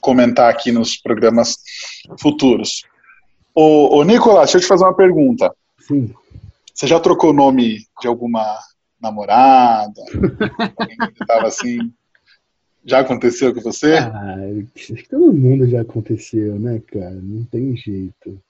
comentar 0.00 0.50
aqui 0.50 0.72
nos 0.72 0.96
programas 0.96 1.56
futuros. 2.20 2.84
Ô, 3.54 3.98
ô 3.98 4.04
Nicolas, 4.04 4.52
deixa 4.52 4.58
eu 4.58 4.60
te 4.62 4.66
fazer 4.66 4.84
uma 4.84 4.94
pergunta. 4.94 5.54
Sim. 5.78 6.12
Você 6.72 6.86
já 6.86 7.00
trocou 7.00 7.30
o 7.30 7.34
nome 7.34 7.86
de 8.00 8.08
alguma 8.08 8.58
namorada? 9.00 10.02
Alguém 10.76 10.96
que 11.14 11.26
tava 11.26 11.48
assim? 11.48 11.92
Já 12.84 13.00
aconteceu 13.00 13.54
com 13.54 13.60
você? 13.60 13.98
Ah, 13.98 14.36
todo 15.10 15.32
mundo 15.32 15.68
já 15.68 15.82
aconteceu, 15.82 16.58
né, 16.58 16.80
cara? 16.90 17.10
Não 17.10 17.44
tem 17.44 17.76
jeito. 17.76 18.40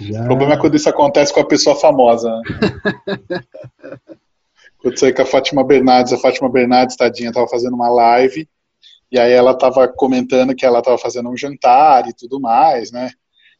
Já... 0.00 0.22
O 0.22 0.24
problema 0.24 0.54
é 0.54 0.56
quando 0.56 0.76
isso 0.76 0.88
acontece 0.88 1.32
com 1.32 1.40
a 1.40 1.46
pessoa 1.46 1.76
famosa. 1.76 2.30
Né? 2.30 2.42
quando 4.78 5.04
aí 5.04 5.12
com 5.12 5.22
a 5.22 5.26
Fátima 5.26 5.64
Bernardes, 5.64 6.12
a 6.12 6.18
Fátima 6.18 6.48
Bernardes, 6.48 6.96
tadinha, 6.96 7.32
tava 7.32 7.48
fazendo 7.48 7.74
uma 7.74 7.90
live 7.90 8.48
e 9.10 9.18
aí 9.18 9.32
ela 9.32 9.52
estava 9.52 9.88
comentando 9.88 10.54
que 10.54 10.66
ela 10.66 10.80
estava 10.80 10.98
fazendo 10.98 11.30
um 11.30 11.36
jantar 11.36 12.08
e 12.08 12.12
tudo 12.12 12.40
mais, 12.40 12.92
né? 12.92 13.10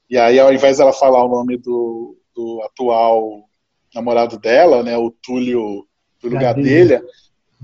E 0.09 0.17
aí, 0.17 0.39
ao 0.39 0.53
invés 0.53 0.79
dela 0.79 0.93
falar 0.93 1.25
o 1.25 1.29
nome 1.29 1.57
do, 1.57 2.17
do 2.35 2.63
atual 2.63 3.49
namorado 3.95 4.39
dela, 4.39 4.83
né, 4.83 4.97
o 4.97 5.11
Túlio, 5.11 5.87
Túlio 6.21 6.39
Gadelha, 6.39 7.03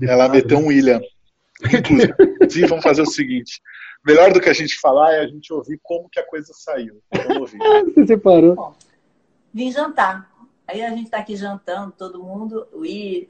ela 0.01 0.29
meteu 0.29 0.59
um 0.59 0.67
William. 0.67 1.01
Inclusive, 1.63 2.67
vamos 2.67 2.83
fazer 2.83 3.01
o 3.01 3.07
seguinte: 3.07 3.61
melhor 4.05 4.31
do 4.31 4.41
que 4.41 4.49
a 4.49 4.53
gente 4.53 4.79
falar 4.79 5.13
é 5.13 5.21
a 5.21 5.27
gente 5.27 5.51
ouvir 5.53 5.79
como 5.81 6.09
que 6.09 6.19
a 6.19 6.25
coisa 6.25 6.51
saiu. 6.53 7.01
Vamos 7.11 7.37
ouvir. 7.37 7.57
Você 7.93 8.07
separou. 8.07 8.55
Bom, 8.55 8.75
vim 9.53 9.71
jantar. 9.71 10.31
Aí 10.67 10.83
a 10.83 10.89
gente 10.89 11.05
está 11.05 11.19
aqui 11.19 11.35
jantando, 11.35 11.91
todo 11.91 12.23
mundo, 12.23 12.67
o 12.73 12.85
I, 12.85 13.27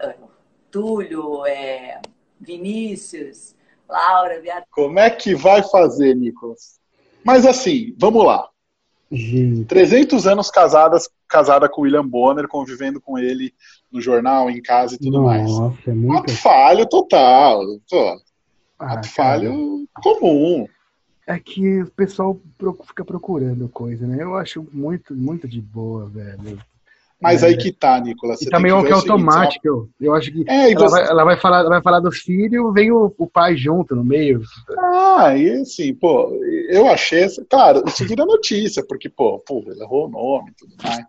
Túlio, 0.71 1.45
é, 1.45 2.01
Vinícius, 2.39 3.54
Laura, 3.87 4.39
Beatriz. 4.41 4.67
Como 4.71 4.99
é 4.99 5.09
que 5.09 5.35
vai 5.35 5.63
fazer, 5.63 6.15
Nicolas? 6.15 6.79
Mas 7.23 7.45
assim, 7.45 7.93
vamos 7.97 8.25
lá. 8.25 8.47
Gente. 9.11 9.65
300 9.65 10.27
anos 10.27 10.49
casadas, 10.49 11.09
casada 11.27 11.69
com 11.69 11.81
William 11.81 12.07
Bonner, 12.07 12.47
convivendo 12.47 12.99
com 12.99 13.17
ele 13.17 13.53
no 13.91 14.01
jornal, 14.01 14.49
em 14.49 14.61
casa 14.61 14.95
e 14.95 14.97
tudo 14.97 15.21
Nossa, 15.21 15.59
mais. 15.59 15.87
É 15.87 15.93
muito... 15.93 16.17
Ato 16.17 16.35
falho 16.35 16.85
total. 16.87 17.61
Tô. 17.87 18.19
Ah, 18.79 18.93
Ato 18.93 19.09
falho 19.09 19.87
comum. 20.01 20.67
É 21.27 21.39
que 21.39 21.81
o 21.81 21.91
pessoal 21.91 22.39
fica 22.85 23.03
procurando 23.03 23.67
coisa, 23.69 24.05
né? 24.05 24.21
Eu 24.21 24.35
acho 24.35 24.67
muito, 24.71 25.15
muito 25.15 25.47
de 25.47 25.59
boa, 25.61 26.07
velho. 26.07 26.59
Mas 27.25 27.41
é. 27.41 27.47
aí 27.47 27.57
que 27.57 27.71
tá, 27.71 27.99
Nicolas. 27.99 28.38
Você 28.38 28.45
e 28.45 28.49
também 28.49 28.71
que 28.83 28.88
é 28.88 28.93
automático. 28.93 29.67
Seguinte, 29.67 29.93
eu 29.99 30.13
acho 30.13 30.31
que 30.31 30.45
é, 30.47 30.71
ela, 30.71 30.79
você... 30.79 30.95
vai, 30.95 31.09
ela, 31.09 31.23
vai, 31.23 31.38
falar, 31.39 31.63
vai 31.63 31.81
falar 31.81 31.99
do 31.99 32.11
filho 32.11 32.71
vem 32.71 32.91
o, 32.91 33.11
o, 33.17 33.27
pai 33.27 33.57
junto 33.57 33.95
no 33.95 34.03
meio. 34.03 34.41
Ah, 34.77 35.35
e 35.35 35.49
assim, 35.61 35.93
pô, 35.95 36.31
eu 36.69 36.88
achei. 36.88 37.25
Claro, 37.49 37.83
isso 37.88 38.05
vira 38.05 38.25
notícia, 38.25 38.85
porque, 38.88 39.09
pô, 39.09 39.39
pô, 39.39 39.63
ele 39.67 39.81
errou 39.81 40.05
o 40.05 40.11
nome 40.11 40.51
e 40.51 40.53
tudo 40.53 40.75
mais. 40.83 41.03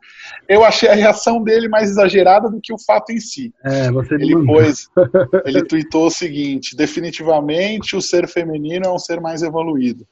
Eu 0.49 0.65
achei 0.65 0.89
a 0.89 0.95
reação 0.95 1.43
dele 1.43 1.69
mais 1.69 1.91
exagerada 1.91 2.49
do 2.49 2.61
que 2.63 2.73
o 2.73 2.79
fato 2.79 3.13
em 3.13 3.21
si. 3.21 3.53
É, 3.63 3.91
você 3.91 4.15
ele 4.15 4.47
pôs, 4.47 4.89
ele 5.45 5.63
tweetou 5.65 6.07
o 6.07 6.11
seguinte: 6.11 6.75
definitivamente 6.75 7.95
o 7.95 8.01
ser 8.01 8.27
feminino 8.27 8.87
é 8.87 8.91
um 8.91 8.99
ser 8.99 9.21
mais 9.21 9.43
evoluído 9.43 10.07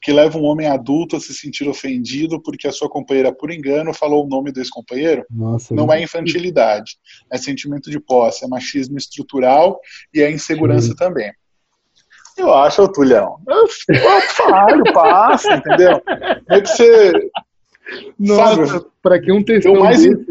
que 0.00 0.12
leva 0.12 0.38
um 0.38 0.44
homem 0.44 0.66
adulto 0.66 1.16
a 1.16 1.20
se 1.20 1.34
sentir 1.34 1.68
ofendido 1.68 2.40
porque 2.40 2.66
a 2.66 2.72
sua 2.72 2.88
companheira, 2.88 3.32
por 3.32 3.50
engano, 3.50 3.92
falou 3.92 4.24
o 4.24 4.28
nome 4.28 4.50
do 4.50 4.60
ex-companheiro? 4.60 5.24
Não 5.70 5.92
é 5.92 6.02
infantilidade, 6.02 6.96
é 7.30 7.36
sentimento 7.36 7.90
de 7.90 8.00
posse, 8.00 8.44
é 8.44 8.48
machismo 8.48 8.96
estrutural 8.96 9.78
e 10.14 10.22
é 10.22 10.30
insegurança 10.30 10.88
Sim. 10.88 10.96
também. 10.96 11.30
Eu 12.36 12.54
acho, 12.54 12.88
Tulhão. 12.88 13.36
Falho, 14.34 14.84
passa, 14.94 15.56
entendeu? 15.56 16.00
É 16.48 16.60
que 16.60 16.68
você. 16.68 17.12
Nossa, 18.18 18.86
para 19.02 19.20
que 19.20 19.30
um 19.30 19.42
textão 19.42 19.74
deu 19.74 19.82
mais, 19.82 20.02
desse, 20.02 20.26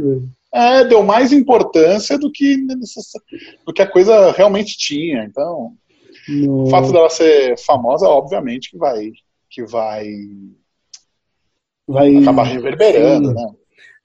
é, 0.52 0.86
deu 0.86 1.04
mais 1.04 1.32
importância 1.32 2.18
do 2.18 2.32
que, 2.32 2.58
do 3.66 3.74
que 3.74 3.82
a 3.82 3.88
coisa 3.88 4.32
realmente 4.32 4.78
tinha. 4.78 5.24
Então, 5.26 5.74
Nossa. 6.28 6.68
o 6.68 6.70
fato 6.70 6.92
dela 6.92 7.10
ser 7.10 7.58
famosa, 7.60 8.08
obviamente, 8.08 8.72
que 8.72 8.78
vai 8.78 9.12
que 9.60 9.66
vai, 9.66 10.08
vai 11.86 12.16
acabar 12.16 12.44
reverberando, 12.44 13.34
né? 13.34 13.52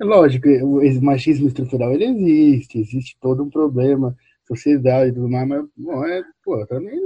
É 0.00 0.04
lógico, 0.04 0.48
o 0.48 1.02
machismo 1.02 1.46
estrutural 1.46 1.92
ele 1.92 2.06
existe, 2.06 2.80
existe 2.80 3.16
todo 3.20 3.44
um 3.44 3.50
problema, 3.50 4.16
sociedade 4.46 5.10
e 5.10 5.14
tudo 5.14 5.28
mais, 5.28 5.46
mas 5.46 5.64
não 5.76 6.04
é, 6.04 6.22
pô, 6.44 6.66
também. 6.66 7.00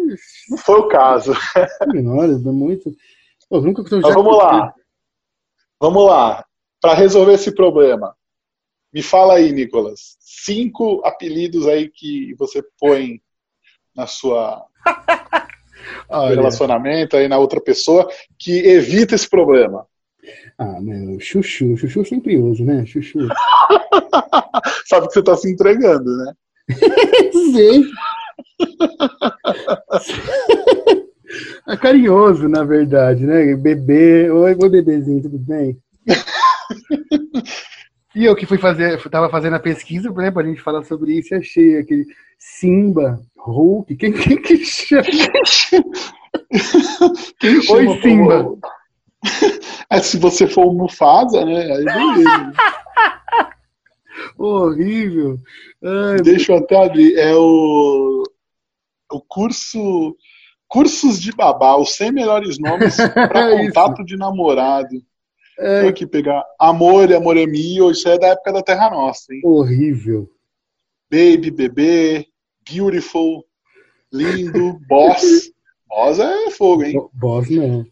Não 0.49 0.57
foi 0.57 0.79
o 0.79 0.89
caso. 0.89 1.33
Menor, 1.93 2.25
é 2.25 2.37
muito. 2.39 2.91
Pô, 3.49 3.61
nunca 3.61 3.83
então, 3.83 4.01
vamos 4.01 4.39
lá. 4.39 4.75
Vamos 5.79 6.07
lá. 6.07 6.45
Para 6.81 6.95
resolver 6.95 7.35
esse 7.35 7.55
problema, 7.55 8.17
me 8.93 9.03
fala 9.03 9.35
aí, 9.35 9.53
Nicolas, 9.53 10.17
cinco 10.21 11.03
apelidos 11.05 11.67
aí 11.67 11.91
que 11.91 12.35
você 12.39 12.65
põe 12.79 13.21
na 13.95 14.07
sua 14.07 14.65
Olha. 16.09 16.37
relacionamento 16.37 17.17
aí 17.17 17.29
na 17.29 17.39
outra 17.39 17.61
pessoa 17.61 18.09
que 18.39 18.59
evita 18.67 19.15
esse 19.15 19.29
problema. 19.29 19.87
Ah, 20.59 20.81
meu, 20.81 21.21
chuchu, 21.21 21.77
chuchu 21.77 22.05
sempre 22.05 22.37
uso, 22.37 22.65
né? 22.65 22.85
Chuchu. 22.85 23.19
Sabe 24.87 25.07
que 25.07 25.15
você 25.15 25.23
tá 25.23 25.37
se 25.37 25.51
entregando, 25.51 26.17
né? 26.17 26.33
Sei. 27.53 27.85
é 31.69 31.77
carinhoso, 31.77 32.49
na 32.49 32.65
verdade, 32.65 33.25
né? 33.25 33.55
Bebê, 33.55 34.31
oi, 34.31 34.57
oi 34.61 34.69
bebezinho, 34.69 35.23
tudo 35.23 35.39
bem? 35.39 35.79
e 38.15 38.25
eu 38.25 38.35
que 38.35 38.47
fui 38.47 38.59
fazer, 38.59 39.01
tava 39.11 39.29
fazendo 39.29 39.57
a 39.57 39.61
pesquisa, 39.61 40.11
né, 40.13 40.31
pra 40.31 40.45
gente 40.45 40.61
falar 40.61 40.83
sobre 40.85 41.19
isso, 41.19 41.35
e 41.35 41.39
achei 41.39 41.79
aquele 41.79 42.07
Simba, 42.39 43.21
Hulk, 43.37 43.97
quem, 43.97 44.13
quem 44.13 44.41
que 44.41 44.65
chama? 44.65 45.03
quem 47.39 47.61
chama 47.63 47.81
Oi, 47.81 48.01
Simba. 48.01 48.59
É, 49.91 50.01
se 50.01 50.19
você 50.19 50.47
for 50.47 50.67
o 50.67 50.75
Mufasa, 50.75 51.47
né? 51.47 51.63
Aí 51.63 51.85
beleza. 51.85 52.53
Horrível. 54.37 55.41
Ai, 55.83 56.19
Deixa 56.19 56.53
eu 56.53 56.59
até 56.59 56.85
abrir. 56.85 57.19
É 57.19 57.35
o, 57.35 58.23
o 59.11 59.21
curso. 59.21 60.17
Cursos 60.69 61.19
de 61.19 61.33
babá, 61.33 61.77
os 61.77 61.97
100 61.97 62.13
melhores 62.13 62.59
nomes 62.59 62.97
para 62.97 63.49
é 63.57 63.67
contato 63.67 64.05
de 64.05 64.19
namorado. 64.19 65.03
É. 65.59 65.81
Vou 65.81 65.91
aqui 65.91 66.07
pegar 66.07 66.45
Amor 66.59 67.11
e 67.11 67.15
Amor 67.15 67.37
é 67.37 67.47
Mio, 67.47 67.91
isso 67.91 68.09
é 68.09 68.17
da 68.17 68.29
época 68.29 68.53
da 68.53 68.63
Terra 68.63 68.91
Nossa, 68.91 69.35
hein? 69.35 69.41
Horrível. 69.45 70.31
Baby, 71.11 71.51
bebê, 71.51 72.27
beautiful, 72.69 73.45
lindo, 74.13 74.79
boss. 74.89 75.23
Boss 75.89 76.19
é 76.19 76.51
fogo, 76.51 76.85
hein? 76.85 77.09
Boss 77.15 77.49
não. 77.49 77.87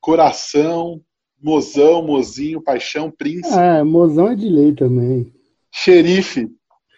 Coração, 0.00 1.00
mozão, 1.42 2.00
mozinho, 2.00 2.62
paixão, 2.62 3.10
príncipe. 3.10 3.58
Ah, 3.58 3.84
mozão 3.84 4.28
é 4.28 4.36
de 4.36 4.48
lei 4.48 4.72
também. 4.72 5.32
Xerife. 5.70 6.48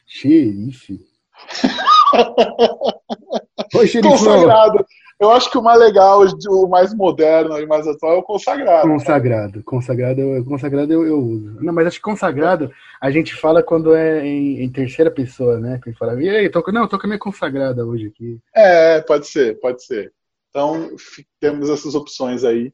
Xerife. 0.07 1.01
Oi, 3.75 3.87
xerife. 3.87 4.09
Consagrado. 4.09 4.85
Eu 5.21 5.31
acho 5.31 5.51
que 5.51 5.59
o 5.59 5.63
mais 5.63 5.79
legal, 5.79 6.23
o 6.49 6.67
mais 6.67 6.95
moderno 6.95 7.61
e 7.61 7.67
mais 7.67 7.87
atual 7.87 8.15
é 8.15 8.17
o 8.17 8.23
consagrado. 8.23 8.89
Consagrado. 8.89 9.63
Consagrado, 9.63 10.19
eu, 10.19 10.43
consagrado 10.47 10.91
eu, 10.91 11.07
eu, 11.07 11.19
uso. 11.19 11.59
Não, 11.61 11.75
mas 11.75 11.89
acho 11.89 11.97
que 11.97 12.03
consagrado 12.03 12.73
a 12.99 13.11
gente 13.11 13.35
fala 13.35 13.63
quando 13.63 13.95
é 13.95 14.27
em, 14.27 14.63
em 14.63 14.73
terceira 14.73 15.11
pessoa, 15.11 15.61
né? 15.61 15.79
Que 15.85 15.93
fala, 15.93 16.21
e 16.23 16.27
aí, 16.27 16.49
tô, 16.49 16.65
não, 16.73 16.89
tô 16.89 16.99
com 16.99 17.07
a 17.07 17.09
minha 17.09 17.19
consagrada 17.19 17.85
hoje 17.85 18.07
aqui. 18.07 18.41
É, 18.55 19.03
pode 19.03 19.27
ser, 19.27 19.61
pode 19.61 19.85
ser. 19.85 20.11
Então, 20.49 20.91
temos 21.39 21.69
essas 21.69 21.95
opções 21.95 22.43
aí. 22.43 22.73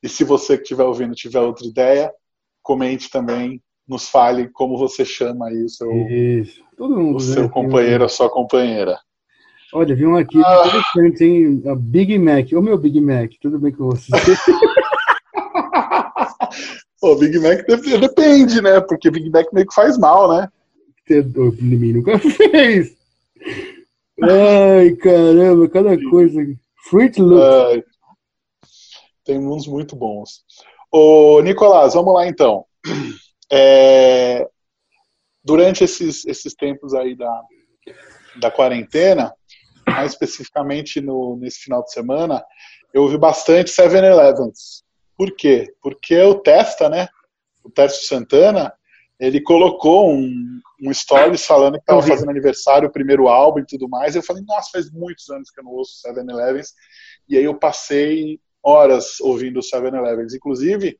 E 0.00 0.08
se 0.08 0.22
você 0.22 0.56
que 0.56 0.62
estiver 0.62 0.84
ouvindo 0.84 1.12
tiver 1.12 1.40
outra 1.40 1.66
ideia, 1.66 2.12
comente 2.62 3.10
também, 3.10 3.60
nos 3.86 4.08
fale 4.08 4.48
como 4.50 4.78
você 4.78 5.04
chama 5.04 5.48
aí 5.48 5.64
o 5.64 5.68
seu, 5.68 5.90
Isso. 6.08 6.62
Todo 6.76 6.96
mundo, 6.96 7.18
o 7.18 7.26
né? 7.26 7.34
seu 7.34 7.50
companheiro, 7.50 8.04
a 8.04 8.08
sua 8.08 8.30
companheira. 8.30 8.96
Olha, 9.72 9.94
vi 9.94 10.04
um 10.04 10.16
aqui 10.16 10.36
ah. 10.44 10.64
interessante, 10.66 11.24
hein? 11.24 11.62
A 11.66 11.74
Big 11.76 12.18
Mac. 12.18 12.52
Ô 12.52 12.60
meu 12.60 12.76
Big 12.76 13.00
Mac, 13.00 13.30
tudo 13.40 13.58
bem 13.58 13.72
com 13.72 13.90
você? 13.90 14.10
Pô, 17.00 17.14
Big 17.16 17.38
Mac 17.38 17.64
depende, 17.66 18.60
né? 18.60 18.80
Porque 18.80 19.10
Big 19.10 19.30
Mac 19.30 19.46
meio 19.52 19.66
que 19.66 19.74
faz 19.74 19.96
mal, 19.96 20.28
né? 20.28 20.48
O 21.36 21.52
mim 21.62 21.92
nunca 21.94 22.18
fez. 22.20 22.96
Ai, 24.22 24.90
caramba, 24.96 25.68
cada 25.68 25.96
coisa. 26.10 26.40
Fruit 26.88 27.20
Loop. 27.20 27.84
tem 29.24 29.38
uns 29.38 29.66
muito 29.66 29.96
bons. 29.96 30.44
Ô, 30.90 31.40
Nicolás, 31.42 31.94
vamos 31.94 32.14
lá 32.14 32.26
então. 32.26 32.64
É, 33.52 34.48
durante 35.42 35.82
esses, 35.82 36.24
esses 36.24 36.54
tempos 36.54 36.94
aí 36.94 37.16
da, 37.16 37.42
da 38.40 38.48
quarentena, 38.48 39.34
mais 39.90 40.12
especificamente 40.12 41.00
no, 41.00 41.36
nesse 41.36 41.60
final 41.60 41.82
de 41.82 41.92
semana, 41.92 42.44
eu 42.92 43.02
ouvi 43.02 43.18
bastante 43.18 43.70
7-Elevens. 43.70 44.82
Por 45.16 45.34
quê? 45.36 45.72
Porque 45.82 46.18
o 46.22 46.34
Testa, 46.34 46.88
né? 46.88 47.08
O 47.62 47.70
Tércio 47.70 48.06
Santana, 48.06 48.72
ele 49.18 49.40
colocou 49.40 50.10
um, 50.10 50.60
um 50.82 50.94
stories 50.94 51.44
falando 51.44 51.74
que 51.74 51.80
estava 51.80 52.02
fazendo 52.02 52.30
aniversário, 52.30 52.88
o 52.88 52.92
primeiro 52.92 53.28
álbum 53.28 53.60
e 53.60 53.66
tudo 53.66 53.88
mais. 53.88 54.16
Eu 54.16 54.22
falei, 54.22 54.42
nossa, 54.46 54.70
faz 54.72 54.90
muitos 54.90 55.28
anos 55.28 55.50
que 55.50 55.60
eu 55.60 55.64
não 55.64 55.72
ouço 55.72 56.00
7-Elevens. 56.06 56.68
E 57.28 57.36
aí 57.36 57.44
eu 57.44 57.54
passei 57.54 58.40
horas 58.62 59.20
ouvindo 59.20 59.60
7-Elevens. 59.60 60.32
Inclusive, 60.34 60.98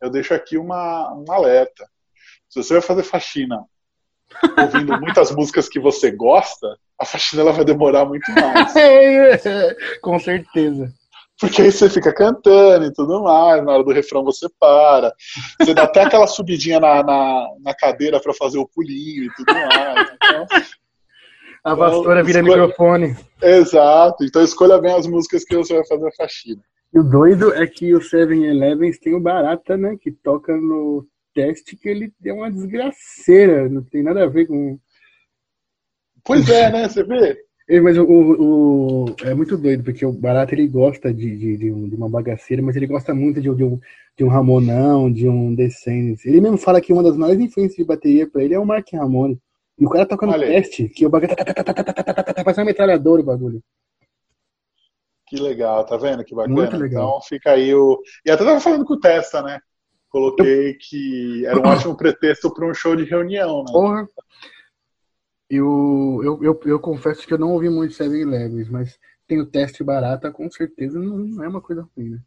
eu 0.00 0.08
deixo 0.08 0.32
aqui 0.32 0.56
uma, 0.56 1.12
um 1.14 1.30
alerta. 1.30 1.86
Se 2.48 2.62
você 2.62 2.72
vai 2.74 2.82
fazer 2.82 3.02
faxina 3.02 3.62
ouvindo 4.58 5.00
muitas 5.00 5.30
músicas 5.30 5.68
que 5.68 5.80
você 5.80 6.10
gosta, 6.10 6.76
a 6.98 7.04
faxina 7.04 7.42
ela 7.42 7.52
vai 7.52 7.64
demorar 7.64 8.04
muito 8.04 8.30
mais. 8.32 8.72
Com 10.02 10.18
certeza. 10.18 10.92
Porque 11.40 11.62
aí 11.62 11.70
você 11.70 11.88
fica 11.88 12.12
cantando 12.12 12.86
e 12.86 12.92
tudo 12.92 13.22
mais, 13.22 13.64
na 13.64 13.72
hora 13.72 13.84
do 13.84 13.92
refrão 13.92 14.24
você 14.24 14.48
para. 14.58 15.14
Você 15.60 15.72
dá 15.72 15.84
até 15.84 16.02
aquela 16.02 16.26
subidinha 16.26 16.80
na, 16.80 17.02
na, 17.02 17.46
na 17.60 17.74
cadeira 17.74 18.20
para 18.20 18.34
fazer 18.34 18.58
o 18.58 18.66
pulinho 18.66 19.24
e 19.24 19.30
tudo 19.36 19.54
mais. 19.54 20.08
Então, 20.16 20.46
a 21.64 21.74
vassoura 21.74 22.20
então, 22.20 22.26
vira 22.26 22.40
escolha... 22.40 22.62
microfone. 22.62 23.16
Exato. 23.40 24.24
Então 24.24 24.42
escolha 24.42 24.78
bem 24.78 24.94
as 24.94 25.06
músicas 25.06 25.44
que 25.44 25.56
você 25.56 25.74
vai 25.74 25.86
fazer 25.86 26.08
a 26.08 26.12
faxina. 26.12 26.62
E 26.92 26.98
o 26.98 27.04
doido 27.04 27.54
é 27.54 27.66
que 27.66 27.94
o 27.94 28.00
7-Eleven 28.00 28.90
tem 29.00 29.14
o 29.14 29.20
Barata, 29.20 29.76
né? 29.76 29.96
Que 30.00 30.10
toca 30.10 30.56
no 30.56 31.06
teste 31.38 31.76
que 31.76 31.88
ele 31.88 32.12
é 32.24 32.32
uma 32.32 32.50
desgraceira. 32.50 33.68
Não 33.68 33.82
tem 33.82 34.02
nada 34.02 34.24
a 34.24 34.26
ver 34.26 34.46
com. 34.46 34.76
Pois 36.24 36.48
é, 36.48 36.70
né? 36.72 36.88
Você 36.88 37.04
vê? 37.04 37.38
Mas 37.80 37.98
o, 37.98 38.04
o, 38.04 39.16
é 39.22 39.34
muito 39.34 39.56
doido, 39.56 39.84
porque 39.84 40.04
o 40.04 40.12
Barata 40.12 40.54
ele 40.54 40.66
gosta 40.66 41.12
de, 41.12 41.36
de, 41.36 41.56
de, 41.58 41.70
uma 41.70 42.08
bagaceira, 42.08 42.62
mas 42.62 42.74
ele 42.74 42.86
gosta 42.86 43.14
muito 43.14 43.42
de, 43.42 43.54
de, 43.54 43.62
um, 43.62 43.78
de 44.16 44.24
um 44.24 44.28
Ramonão, 44.28 45.12
de 45.12 45.28
um 45.28 45.54
Descendants. 45.54 46.24
Ele 46.24 46.40
mesmo 46.40 46.56
fala 46.56 46.80
que 46.80 46.92
uma 46.92 47.02
das 47.02 47.16
maiores 47.16 47.40
influências 47.40 47.76
de 47.76 47.84
bateria 47.84 48.26
pra 48.26 48.42
ele 48.42 48.54
é 48.54 48.58
o 48.58 48.64
Mark 48.64 48.88
Ramone. 48.92 49.38
E 49.78 49.86
o 49.86 49.90
cara 49.90 50.06
toca 50.06 50.26
no 50.26 50.32
teste, 50.38 50.88
que 50.88 51.06
o 51.06 51.10
bagulho 51.10 51.36
tá, 51.36 51.44
tá, 51.44 51.54
tá, 51.54 52.34
tá, 52.34 52.44
faz 52.44 52.58
uma 52.58 52.64
metralhadora 52.64 53.20
o 53.20 53.24
bagulho. 53.24 53.62
Que 55.26 55.36
legal, 55.36 55.84
tá 55.84 55.96
vendo? 55.98 56.24
Que 56.24 56.34
bacana. 56.34 56.54
Muito 56.54 56.76
legal. 56.78 57.08
Então 57.08 57.20
fica 57.20 57.52
aí 57.52 57.72
o. 57.74 58.00
E 58.24 58.30
até 58.30 58.44
tava 58.44 58.60
falando 58.60 58.84
com 58.86 58.94
o 58.94 59.00
Testa, 59.00 59.42
né? 59.42 59.60
Coloquei 60.08 60.74
que 60.74 61.44
era 61.46 61.58
um 61.58 61.62
ótimo 61.68 61.96
pretexto 61.96 62.52
para 62.52 62.66
um 62.66 62.74
show 62.74 62.96
de 62.96 63.04
reunião, 63.04 63.64
né? 63.64 63.72
Porra. 63.72 64.08
Eu, 65.50 66.20
eu, 66.22 66.44
eu, 66.44 66.60
eu 66.66 66.80
confesso 66.80 67.26
que 67.26 67.32
eu 67.32 67.38
não 67.38 67.52
ouvi 67.52 67.70
muito 67.70 67.94
Seven 67.94 68.20
Elevens, 68.20 68.68
mas 68.68 68.98
tem 69.26 69.40
o 69.40 69.46
teste 69.46 69.82
barata, 69.82 70.30
com 70.30 70.50
certeza 70.50 70.98
não, 70.98 71.18
não 71.18 71.44
é 71.44 71.48
uma 71.48 71.60
coisa 71.60 71.88
ruim, 71.96 72.10
né? 72.10 72.18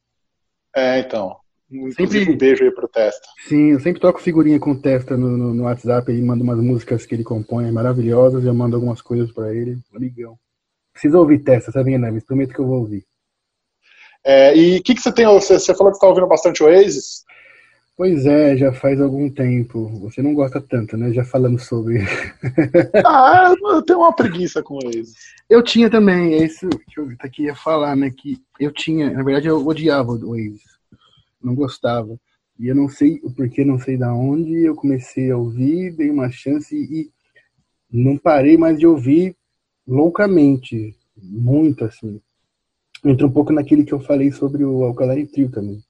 É, 0.75 0.99
então. 0.99 1.37
Inclusive, 1.69 2.19
sempre, 2.19 2.33
um 2.33 2.37
beijo 2.37 2.63
aí 2.63 2.71
pro 2.71 2.87
Testa. 2.87 3.27
Sim, 3.47 3.71
eu 3.71 3.79
sempre 3.79 4.01
toco 4.01 4.21
figurinha 4.21 4.59
com 4.59 4.71
o 4.71 4.81
Testa 4.81 5.15
no, 5.15 5.37
no, 5.37 5.53
no 5.53 5.63
WhatsApp, 5.63 6.11
ele 6.11 6.21
manda 6.21 6.43
umas 6.43 6.59
músicas 6.59 7.05
que 7.05 7.15
ele 7.15 7.23
compõe 7.23 7.71
maravilhosas, 7.71 8.43
eu 8.43 8.53
mando 8.53 8.75
algumas 8.75 9.01
coisas 9.01 9.31
para 9.31 9.53
ele, 9.53 9.79
amigão. 9.95 10.37
Preciso 10.91 11.17
ouvir 11.17 11.39
Testa, 11.39 11.71
Seven 11.71 11.95
Elevens, 11.95 12.25
prometo 12.25 12.53
que 12.53 12.59
eu 12.59 12.67
vou 12.67 12.79
ouvir. 12.79 13.05
É, 14.23 14.55
e 14.55 14.79
o 14.79 14.83
que, 14.83 14.93
que 14.93 15.01
você 15.01 15.11
tem? 15.13 15.25
Você, 15.25 15.59
você 15.59 15.73
falou 15.73 15.91
que 15.91 15.97
está 15.97 16.07
ouvindo 16.07 16.27
bastante 16.27 16.61
Oasis? 16.61 17.23
Pois 17.97 18.25
é, 18.25 18.57
já 18.57 18.73
faz 18.73 18.99
algum 18.99 19.29
tempo. 19.29 19.87
Você 19.99 20.21
não 20.21 20.33
gosta 20.33 20.61
tanto, 20.61 20.97
né? 20.97 21.13
Já 21.13 21.23
falamos 21.23 21.65
sobre. 21.65 21.99
ah, 23.05 23.53
eu 23.61 23.81
tenho 23.83 23.99
uma 23.99 24.15
preguiça 24.15 24.63
com 24.63 24.79
eles. 24.83 25.13
Eu 25.49 25.61
tinha 25.61 25.89
também, 25.89 26.33
é 26.33 26.45
isso 26.45 26.69
que 26.69 26.99
eu 26.99 27.09
aqui 27.19 27.43
ia 27.43 27.55
falar, 27.55 27.95
né? 27.95 28.09
Que 28.09 28.41
eu 28.59 28.71
tinha, 28.71 29.11
na 29.11 29.23
verdade, 29.23 29.47
eu 29.47 29.65
odiava 29.65 30.11
o 30.13 30.29
Waze. 30.29 30.61
Não 31.43 31.53
gostava. 31.53 32.17
E 32.57 32.67
eu 32.67 32.75
não 32.75 32.87
sei 32.87 33.19
o 33.23 33.31
porquê, 33.31 33.65
não 33.65 33.77
sei 33.79 33.97
da 33.97 34.13
onde. 34.13 34.65
Eu 34.65 34.75
comecei 34.75 35.29
a 35.29 35.37
ouvir, 35.37 35.95
dei 35.95 36.09
uma 36.09 36.31
chance 36.31 36.75
e 36.75 37.11
não 37.91 38.17
parei 38.17 38.57
mais 38.57 38.79
de 38.79 38.87
ouvir 38.87 39.35
loucamente. 39.85 40.95
Muito 41.15 41.83
assim. 41.85 42.21
Entra 43.03 43.27
um 43.27 43.31
pouco 43.31 43.51
naquele 43.51 43.83
que 43.83 43.93
eu 43.93 43.99
falei 43.99 44.31
sobre 44.31 44.63
o 44.63 44.83
Alkaline 44.83 45.27
Trio 45.27 45.51
também 45.51 45.83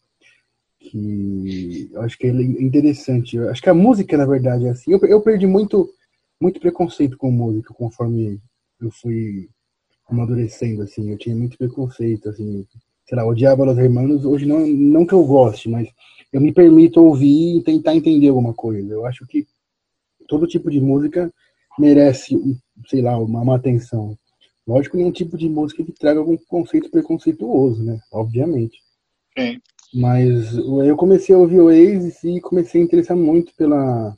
que 0.91 1.89
eu 1.93 2.01
acho 2.01 2.17
que 2.17 2.27
é 2.27 2.31
interessante. 2.31 3.37
Eu 3.37 3.49
acho 3.49 3.61
que 3.61 3.69
a 3.69 3.73
música, 3.73 4.17
na 4.17 4.25
verdade, 4.25 4.65
é 4.65 4.69
assim. 4.69 4.91
Eu, 4.91 4.99
eu 5.05 5.21
perdi 5.21 5.47
muito, 5.47 5.89
muito 6.39 6.59
preconceito 6.59 7.17
com 7.17 7.31
música 7.31 7.73
conforme 7.73 8.39
eu 8.79 8.91
fui 8.91 9.49
amadurecendo, 10.09 10.81
assim. 10.81 11.09
Eu 11.09 11.17
tinha 11.17 11.35
muito 11.35 11.57
preconceito, 11.57 12.29
assim. 12.29 12.65
Sei 13.07 13.17
lá, 13.17 13.25
odiava 13.25 13.63
Los 13.63 13.77
Hermanos. 13.77 14.25
Hoje 14.25 14.45
não, 14.45 14.67
não 14.67 15.05
que 15.05 15.13
eu 15.13 15.23
goste, 15.23 15.69
mas 15.69 15.87
eu 16.31 16.41
me 16.41 16.53
permito 16.53 17.01
ouvir 17.03 17.57
e 17.57 17.63
tentar 17.63 17.95
entender 17.95 18.27
alguma 18.27 18.53
coisa. 18.53 18.93
Eu 18.93 19.05
acho 19.05 19.25
que 19.25 19.47
todo 20.27 20.47
tipo 20.47 20.69
de 20.69 20.81
música 20.81 21.33
merece, 21.79 22.37
sei 22.87 23.01
lá, 23.01 23.17
uma, 23.17 23.41
uma 23.41 23.55
atenção. 23.55 24.17
Lógico, 24.67 24.97
nenhum 24.97 25.11
tipo 25.11 25.37
de 25.37 25.49
música 25.49 25.83
que 25.83 25.91
traga 25.93 26.19
algum 26.19 26.37
conceito 26.47 26.91
preconceituoso, 26.91 27.83
né? 27.83 27.99
Obviamente. 28.11 28.77
Sim. 29.37 29.59
Mas 29.93 30.55
eu 30.55 30.95
comecei 30.95 31.35
a 31.35 31.37
ouvir 31.37 31.59
o 31.59 31.65
Oasis 31.65 32.23
e 32.23 32.39
comecei 32.39 32.81
a 32.81 32.83
interessar 32.83 33.17
muito 33.17 33.53
pela 33.55 34.15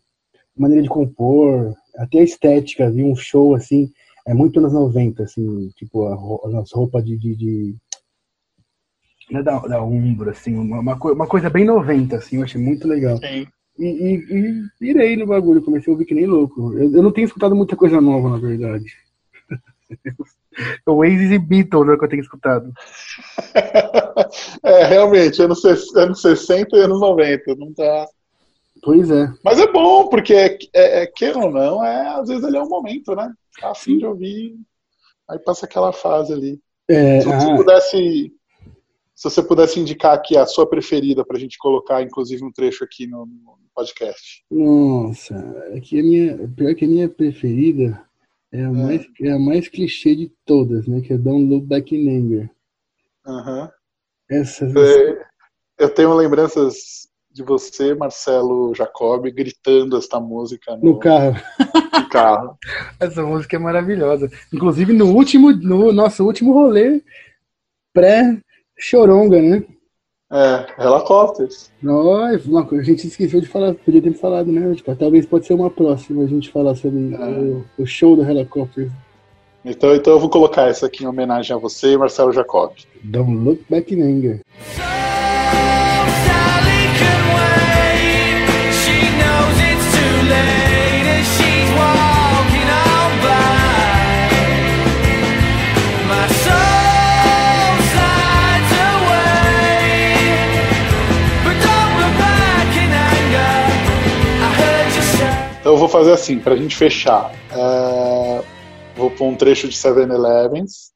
maneira 0.56 0.84
de 0.84 0.90
compor, 0.90 1.74
até 1.96 2.20
a 2.20 2.24
estética, 2.24 2.92
vi 2.92 3.04
um 3.04 3.16
show 3.16 3.56
assim, 3.56 3.92
é 4.28 4.34
muito 4.34 4.60
anos 4.60 4.74
90, 4.74 5.24
assim, 5.24 5.70
tipo, 5.76 6.08
as 6.08 6.72
roupas 6.72 7.04
de, 7.04 7.18
de, 7.18 7.36
de 7.36 7.76
é 9.32 9.42
da, 9.42 9.58
da 9.60 9.84
Umbro, 9.84 10.30
assim, 10.30 10.56
uma, 10.56 10.80
uma, 10.80 11.28
coisa 11.28 11.50
bem 11.50 11.66
90, 11.66 12.18
assim, 12.18 12.38
eu 12.38 12.44
achei 12.44 12.62
muito 12.62 12.88
legal. 12.88 13.18
Sim. 13.18 13.48
E, 13.80 13.86
e, 13.86 14.14
e 14.30 14.70
virei 14.80 15.18
no 15.18 15.26
bagulho, 15.26 15.64
comecei 15.64 15.92
a 15.92 15.94
ouvir 15.94 16.06
que 16.06 16.14
nem 16.14 16.28
louco. 16.28 16.74
Eu, 16.74 16.94
eu 16.94 17.02
não 17.02 17.12
tenho 17.12 17.26
escutado 17.26 17.56
muita 17.56 17.76
coisa 17.76 18.00
nova, 18.00 18.30
na 18.30 18.38
verdade. 18.38 18.86
Oasis 20.86 21.32
e 21.32 21.40
Beatles 21.40 21.90
é 21.90 21.92
o 21.94 21.98
que 21.98 22.06
eu 22.06 22.10
tenho 22.10 22.22
escutado. 22.22 22.72
é, 24.64 24.86
realmente, 24.86 25.42
anos, 25.42 25.64
anos 25.96 26.22
60 26.22 26.76
e 26.76 26.82
anos 26.82 27.00
90, 27.00 27.56
não 27.56 27.74
tá. 27.74 28.08
Pois 28.82 29.10
é. 29.10 29.32
Mas 29.44 29.60
é 29.60 29.72
bom, 29.72 30.08
porque, 30.10 30.34
é, 30.34 30.58
é, 30.74 31.04
é, 31.04 31.08
queira 31.08 31.40
ou 31.40 31.52
não, 31.52 31.84
é, 31.84 32.20
às 32.20 32.28
vezes 32.28 32.44
ele 32.44 32.58
é 32.58 32.62
um 32.62 32.70
momento, 32.70 33.16
né? 33.16 33.34
Tá 33.60 33.72
afim 33.72 33.98
de 33.98 34.06
ouvir, 34.06 34.56
aí 35.30 35.40
passa 35.40 35.66
aquela 35.66 35.94
fase 35.94 36.34
ali. 36.34 36.60
É, 36.90 37.22
se 37.22 37.28
você 37.28 37.52
ah, 37.52 37.56
pudesse. 37.56 38.34
Se 39.16 39.30
você 39.30 39.44
pudesse 39.44 39.80
indicar 39.80 40.14
aqui 40.14 40.36
a 40.36 40.46
sua 40.46 40.68
preferida 40.68 41.24
para 41.24 41.38
a 41.38 41.40
gente 41.40 41.58
colocar, 41.58 42.02
inclusive, 42.02 42.44
um 42.44 42.52
trecho 42.52 42.84
aqui 42.84 43.08
no, 43.08 43.26
no 43.26 43.58
podcast. 43.74 44.44
Nossa, 44.52 45.36
é 45.72 45.80
que 45.80 46.00
a 46.00 46.04
minha, 46.04 46.48
pior 46.50 46.76
que 46.76 46.84
a 46.84 46.88
minha 46.88 47.08
preferida 47.08 48.02
é 48.54 48.60
a, 48.60 48.68
é. 48.68 48.72
Mais, 48.72 49.08
é 49.22 49.32
a 49.32 49.40
mais 49.40 49.68
clichê 49.68 50.16
de 50.16 50.32
todas, 50.46 50.88
né? 50.88 51.02
Que 51.02 51.14
é 51.14 51.18
Don't 51.18 51.46
Look 51.46 51.66
Back 51.66 51.96
in 51.96 52.08
Anger. 52.08 52.50
Uhum. 53.26 53.68
Essa, 54.30 54.66
é, 54.66 55.26
eu 55.80 55.90
tenho 55.90 56.14
lembranças 56.14 57.08
de 57.32 57.42
você, 57.42 57.96
Marcelo 57.96 58.74
Jacob, 58.76 59.26
gritando 59.32 59.98
esta 59.98 60.20
música 60.20 60.76
no, 60.78 60.84
no 60.94 61.00
carro. 61.00 61.36
No 61.94 62.10
carro. 62.10 62.58
Essa 63.00 63.24
música 63.24 63.56
é 63.56 63.60
maravilhosa. 63.60 64.30
Inclusive 64.54 64.94
no 64.94 65.08
último, 65.08 65.52
no 65.52 65.92
nosso 65.92 66.24
último 66.24 66.54
rolê, 66.54 67.02
pré-choronga, 67.92 69.42
né? 69.42 69.64
É, 70.34 70.66
Helicopters. 70.84 71.70
Nós, 71.80 72.44
uma 72.48 72.66
coisa, 72.66 72.82
a 72.82 72.86
gente 72.86 73.06
esqueceu 73.06 73.40
de 73.40 73.48
falar, 73.48 73.76
podia 73.76 74.02
ter 74.02 74.14
falado, 74.14 74.52
né? 74.52 74.74
Tipo, 74.74 74.96
talvez 74.96 75.28
pode 75.28 75.46
ser 75.46 75.54
uma 75.54 75.70
próxima 75.70 76.24
a 76.24 76.28
gente 76.28 76.50
falar 76.50 76.74
sobre 76.76 77.14
É. 77.14 77.18
o, 77.18 77.64
o 77.78 77.86
show 77.86 78.16
do 78.16 78.24
Helicopters. 78.24 78.92
Então, 79.64 79.94
então 79.96 80.14
eu 80.14 80.20
vou 80.20 80.30
colocar 80.30 80.68
essa 80.68 80.88
aqui 80.88 81.04
em 81.04 81.08
homenagem 81.08 81.56
a 81.56 81.60
você 81.60 81.94
e 81.94 81.98
Marcelo 81.98 82.34
Jacob. 82.34 82.72
Don't 83.04 83.32
look 83.46 83.64
back 83.70 83.94
in 83.94 84.02
anger. 84.02 84.42
Sally 84.76 86.12
can 86.28 86.43
eu 105.74 105.78
vou 105.78 105.90
fazer 105.90 106.12
assim, 106.14 106.40
pra 106.40 106.56
gente 106.56 106.76
fechar. 106.76 107.32
É, 107.52 108.44
Vou 108.96 109.10
pôr 109.10 109.26
um 109.26 109.36
trecho 109.36 109.68
de 109.68 109.76
7-Elevens. 109.76 110.92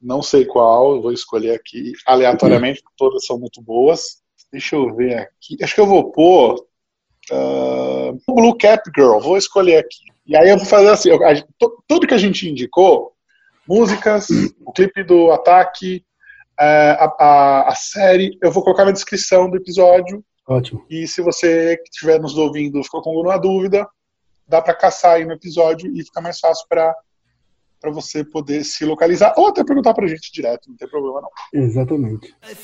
Não 0.00 0.22
sei 0.22 0.44
qual, 0.46 1.02
vou 1.02 1.12
escolher 1.12 1.54
aqui 1.54 1.92
aleatoriamente, 2.06 2.80
porque 2.82 2.94
todas 2.96 3.26
são 3.26 3.38
muito 3.38 3.60
boas. 3.62 4.22
Deixa 4.52 4.76
eu 4.76 4.94
ver 4.94 5.18
aqui. 5.18 5.56
Acho 5.62 5.74
que 5.74 5.80
eu 5.80 5.86
vou 5.86 6.10
pôr. 6.12 6.64
ah, 7.30 8.12
Blue 8.26 8.56
Cap 8.56 8.82
Girl, 8.96 9.18
vou 9.18 9.36
escolher 9.36 9.76
aqui. 9.78 10.04
E 10.26 10.36
aí 10.36 10.48
eu 10.48 10.56
vou 10.56 10.66
fazer 10.66 10.88
assim: 10.88 11.10
eu- 11.10 11.26
a 11.26 11.34
tudo 11.88 12.06
que 12.06 12.14
a 12.14 12.18
gente 12.18 12.48
indicou, 12.48 13.12
músicas, 13.68 14.28
o 14.64 14.72
clipe 14.72 15.02
do 15.04 15.30
ataque, 15.32 16.04
é, 16.58 16.96
a, 16.98 17.04
a- 17.18 17.68
a 17.68 17.74
série, 17.74 18.38
eu 18.42 18.50
vou 18.50 18.62
colocar 18.62 18.84
na 18.84 18.92
descrição 18.92 19.50
do 19.50 19.56
episódio. 19.56 20.24
Ótimo. 20.46 20.84
E 20.90 21.06
se 21.06 21.22
você 21.22 21.76
que 21.78 21.88
estiver 21.90 22.20
nos 22.20 22.36
ouvindo 22.36 22.82
ficou 22.82 23.02
com 23.02 23.10
alguma 23.10 23.38
dúvida, 23.38 23.88
dá 24.46 24.60
para 24.60 24.74
caçar 24.74 25.12
aí 25.12 25.24
no 25.24 25.32
episódio 25.32 25.90
e 25.94 26.04
fica 26.04 26.20
mais 26.20 26.38
fácil 26.38 26.66
para 26.68 26.94
para 27.80 27.92
você 27.92 28.24
poder 28.24 28.64
se 28.64 28.82
localizar 28.82 29.34
ou 29.36 29.48
até 29.48 29.62
perguntar 29.62 29.92
pra 29.92 30.06
gente 30.06 30.32
direto, 30.32 30.70
não 30.70 30.76
tem 30.76 30.88
problema 30.88 31.20
não. 31.20 31.28
Exatamente. 31.52 32.34
I 32.42 32.54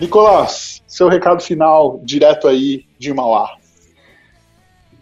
Nicolás, 0.00 0.82
seu 0.86 1.08
recado 1.08 1.42
final 1.42 2.00
direto 2.02 2.48
aí 2.48 2.86
de 2.98 3.12
Mauá. 3.12 3.58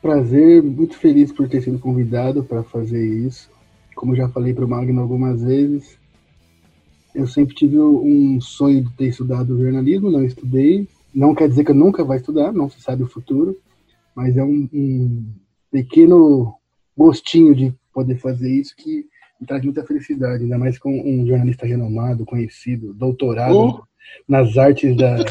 Prazer, 0.02 0.60
muito 0.60 0.98
feliz 0.98 1.30
por 1.30 1.48
ter 1.48 1.62
sido 1.62 1.78
convidado 1.78 2.42
para 2.42 2.64
fazer 2.64 3.06
isso. 3.06 3.48
Como 3.94 4.16
já 4.16 4.28
falei 4.28 4.52
para 4.52 4.64
o 4.64 4.68
Magno 4.68 5.00
algumas 5.00 5.40
vezes, 5.40 5.96
eu 7.14 7.28
sempre 7.28 7.54
tive 7.54 7.78
um 7.78 8.40
sonho 8.40 8.82
de 8.82 8.92
ter 8.94 9.06
estudado 9.06 9.56
jornalismo, 9.56 10.10
não 10.10 10.24
estudei. 10.24 10.88
Não 11.14 11.32
quer 11.32 11.48
dizer 11.48 11.64
que 11.64 11.70
eu 11.70 11.76
nunca 11.76 12.02
vai 12.02 12.16
estudar, 12.16 12.52
não 12.52 12.68
se 12.68 12.80
sabe 12.80 13.04
o 13.04 13.08
futuro, 13.08 13.56
mas 14.16 14.36
é 14.36 14.42
um, 14.42 14.68
um 14.72 15.24
pequeno 15.70 16.54
gostinho 16.96 17.54
de 17.54 17.72
poder 17.94 18.16
fazer 18.16 18.50
isso 18.50 18.74
que 18.76 19.06
me 19.40 19.46
traz 19.46 19.62
muita 19.62 19.84
felicidade, 19.84 20.42
ainda 20.42 20.58
mais 20.58 20.76
com 20.76 20.90
um 20.90 21.24
jornalista 21.24 21.64
renomado, 21.64 22.24
conhecido, 22.24 22.92
doutorado 22.92 23.54
Uh. 23.54 23.88
Nas 24.28 24.56
artes 24.56 24.96
da, 24.96 25.16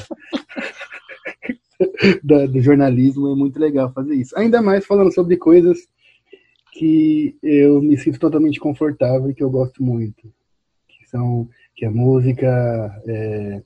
da- 2.23 2.45
do 2.45 2.61
jornalismo, 2.61 3.31
é 3.31 3.35
muito 3.35 3.59
legal 3.59 3.91
fazer 3.93 4.15
isso. 4.15 4.37
Ainda 4.37 4.61
mais 4.61 4.85
falando 4.85 5.13
sobre 5.13 5.37
coisas 5.37 5.87
que 6.73 7.35
eu 7.41 7.81
me 7.81 7.97
sinto 7.97 8.19
totalmente 8.19 8.59
confortável 8.59 9.29
e 9.29 9.33
que 9.33 9.43
eu 9.43 9.49
gosto 9.49 9.83
muito, 9.83 10.31
que 10.87 11.05
são 11.07 11.49
que 11.75 11.85
é 11.85 11.89
música, 11.89 12.47
é, 13.07 13.61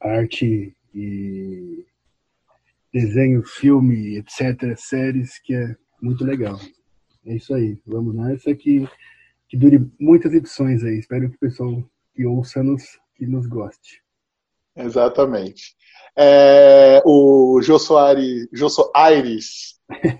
arte 0.00 0.74
e 0.94 1.84
desenho, 2.92 3.42
filme, 3.42 4.16
etc, 4.18 4.76
séries, 4.76 5.38
que 5.40 5.52
é 5.54 5.74
muito 6.00 6.24
legal. 6.24 6.58
É 7.26 7.34
isso 7.34 7.54
aí, 7.54 7.78
vamos 7.86 8.14
nessa 8.14 8.54
que 8.54 8.86
que 9.48 9.56
dure 9.56 9.86
muitas 10.00 10.32
edições 10.32 10.82
aí. 10.82 10.98
Espero 10.98 11.28
que 11.30 11.36
o 11.36 11.40
pessoal 11.40 11.84
que 12.14 12.26
ouça 12.26 12.62
nos 12.62 12.98
que 13.16 13.26
nos 13.26 13.46
goste. 13.46 14.02
Exatamente. 14.76 15.74
É, 16.16 17.02
o 17.04 17.60
Jô 17.62 17.78
Soares, 17.78 18.46
Jô 18.52 18.68
Soares 18.68 19.74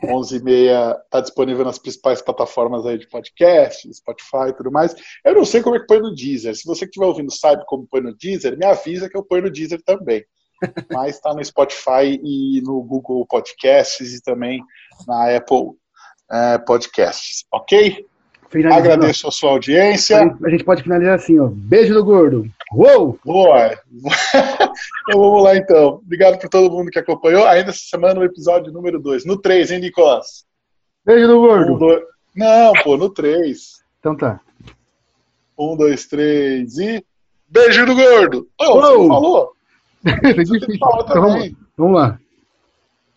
11 0.08 0.36
e 0.36 0.42
meia 0.42 0.98
está 1.04 1.20
disponível 1.20 1.64
nas 1.64 1.78
principais 1.78 2.20
plataformas 2.20 2.84
aí 2.84 2.98
de 2.98 3.08
podcast, 3.08 3.92
Spotify 3.94 4.48
e 4.48 4.52
tudo 4.52 4.70
mais. 4.70 4.94
Eu 5.24 5.34
não 5.34 5.44
sei 5.44 5.62
como 5.62 5.76
é 5.76 5.80
que 5.80 5.86
põe 5.86 6.00
no 6.00 6.14
Deezer. 6.14 6.54
Se 6.54 6.66
você 6.66 6.80
que 6.80 6.90
estiver 6.90 7.06
ouvindo 7.06 7.32
sabe 7.32 7.64
como 7.66 7.86
põe 7.86 8.00
no 8.00 8.14
Deezer, 8.14 8.58
me 8.58 8.66
avisa 8.66 9.08
que 9.08 9.16
eu 9.16 9.24
ponho 9.24 9.44
no 9.44 9.50
Deezer 9.50 9.80
também. 9.82 10.24
Mas 10.92 11.16
está 11.16 11.32
no 11.32 11.44
Spotify 11.44 12.20
e 12.22 12.60
no 12.62 12.82
Google 12.82 13.26
Podcasts 13.26 14.14
e 14.14 14.22
também 14.22 14.62
na 15.06 15.36
Apple 15.36 15.72
é, 16.30 16.58
Podcasts, 16.58 17.44
ok? 17.52 18.04
Finalizando, 18.54 18.88
Agradeço 18.92 19.26
a 19.26 19.32
sua 19.32 19.50
audiência. 19.50 20.36
A 20.44 20.48
gente 20.48 20.62
pode 20.62 20.84
finalizar 20.84 21.16
assim, 21.16 21.40
ó. 21.40 21.48
Beijo 21.52 21.92
do 21.92 22.04
gordo. 22.04 22.46
Uou! 22.72 23.18
Boa! 23.24 23.76
então 23.90 25.20
vamos 25.20 25.42
lá 25.42 25.56
então. 25.56 25.94
Obrigado 25.94 26.38
por 26.38 26.48
todo 26.48 26.70
mundo 26.70 26.88
que 26.88 27.00
acompanhou. 27.00 27.44
Ainda 27.48 27.70
essa 27.70 27.80
semana 27.80 28.20
o 28.20 28.24
episódio 28.24 28.72
número 28.72 29.00
2. 29.00 29.24
No 29.26 29.36
3, 29.36 29.72
hein, 29.72 29.80
Nicolas? 29.80 30.44
Beijo 31.04 31.26
do 31.26 31.38
Um, 31.38 31.40
gordo. 31.40 31.78
dois... 31.78 32.02
Não, 32.36 32.72
pô, 32.84 32.96
no 32.96 33.10
3. 33.10 33.58
Então 33.98 34.16
tá. 34.16 34.40
Um, 35.58 35.76
dois, 35.76 36.06
três 36.06 36.78
e. 36.78 37.04
Beijo 37.48 37.84
do 37.86 37.94
gordo! 37.96 38.48
Ô, 38.60 38.64
você 38.64 38.70
Uou! 38.70 38.98
não 39.00 39.08
falou? 39.08 39.52
Você 40.04 40.78
falar 40.78 41.02
Então, 41.02 41.22
vamos, 41.22 41.34
também. 41.34 41.56
vamos 41.76 41.94
lá. 41.96 42.18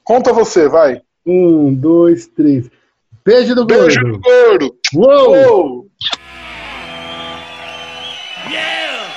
Conta 0.03 0.33
você, 0.33 0.67
vai. 0.67 1.01
Um, 1.25 1.73
dois, 1.75 2.25
três. 2.27 2.69
Beijo 3.25 3.53
do 3.53 3.65
Beijo 3.65 3.99
do 3.99 4.19
gordo. 4.21 4.76
Gordo! 4.93 5.09
Uou! 5.13 5.35
Uou! 5.35 5.89
Yeah! 8.49 9.11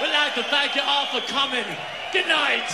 We'd 0.00 0.12
like 0.12 0.34
to 0.34 0.42
thank 0.44 0.74
you 0.74 0.82
all 0.84 1.06
for 1.06 1.20
coming. 1.26 1.64
Good 2.12 2.28
night. 2.28 2.68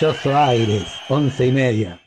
Yo 0.00 0.12
soy 0.14 0.32
Aires, 0.32 1.00
once 1.08 1.44
y 1.46 1.52
media. 1.52 2.01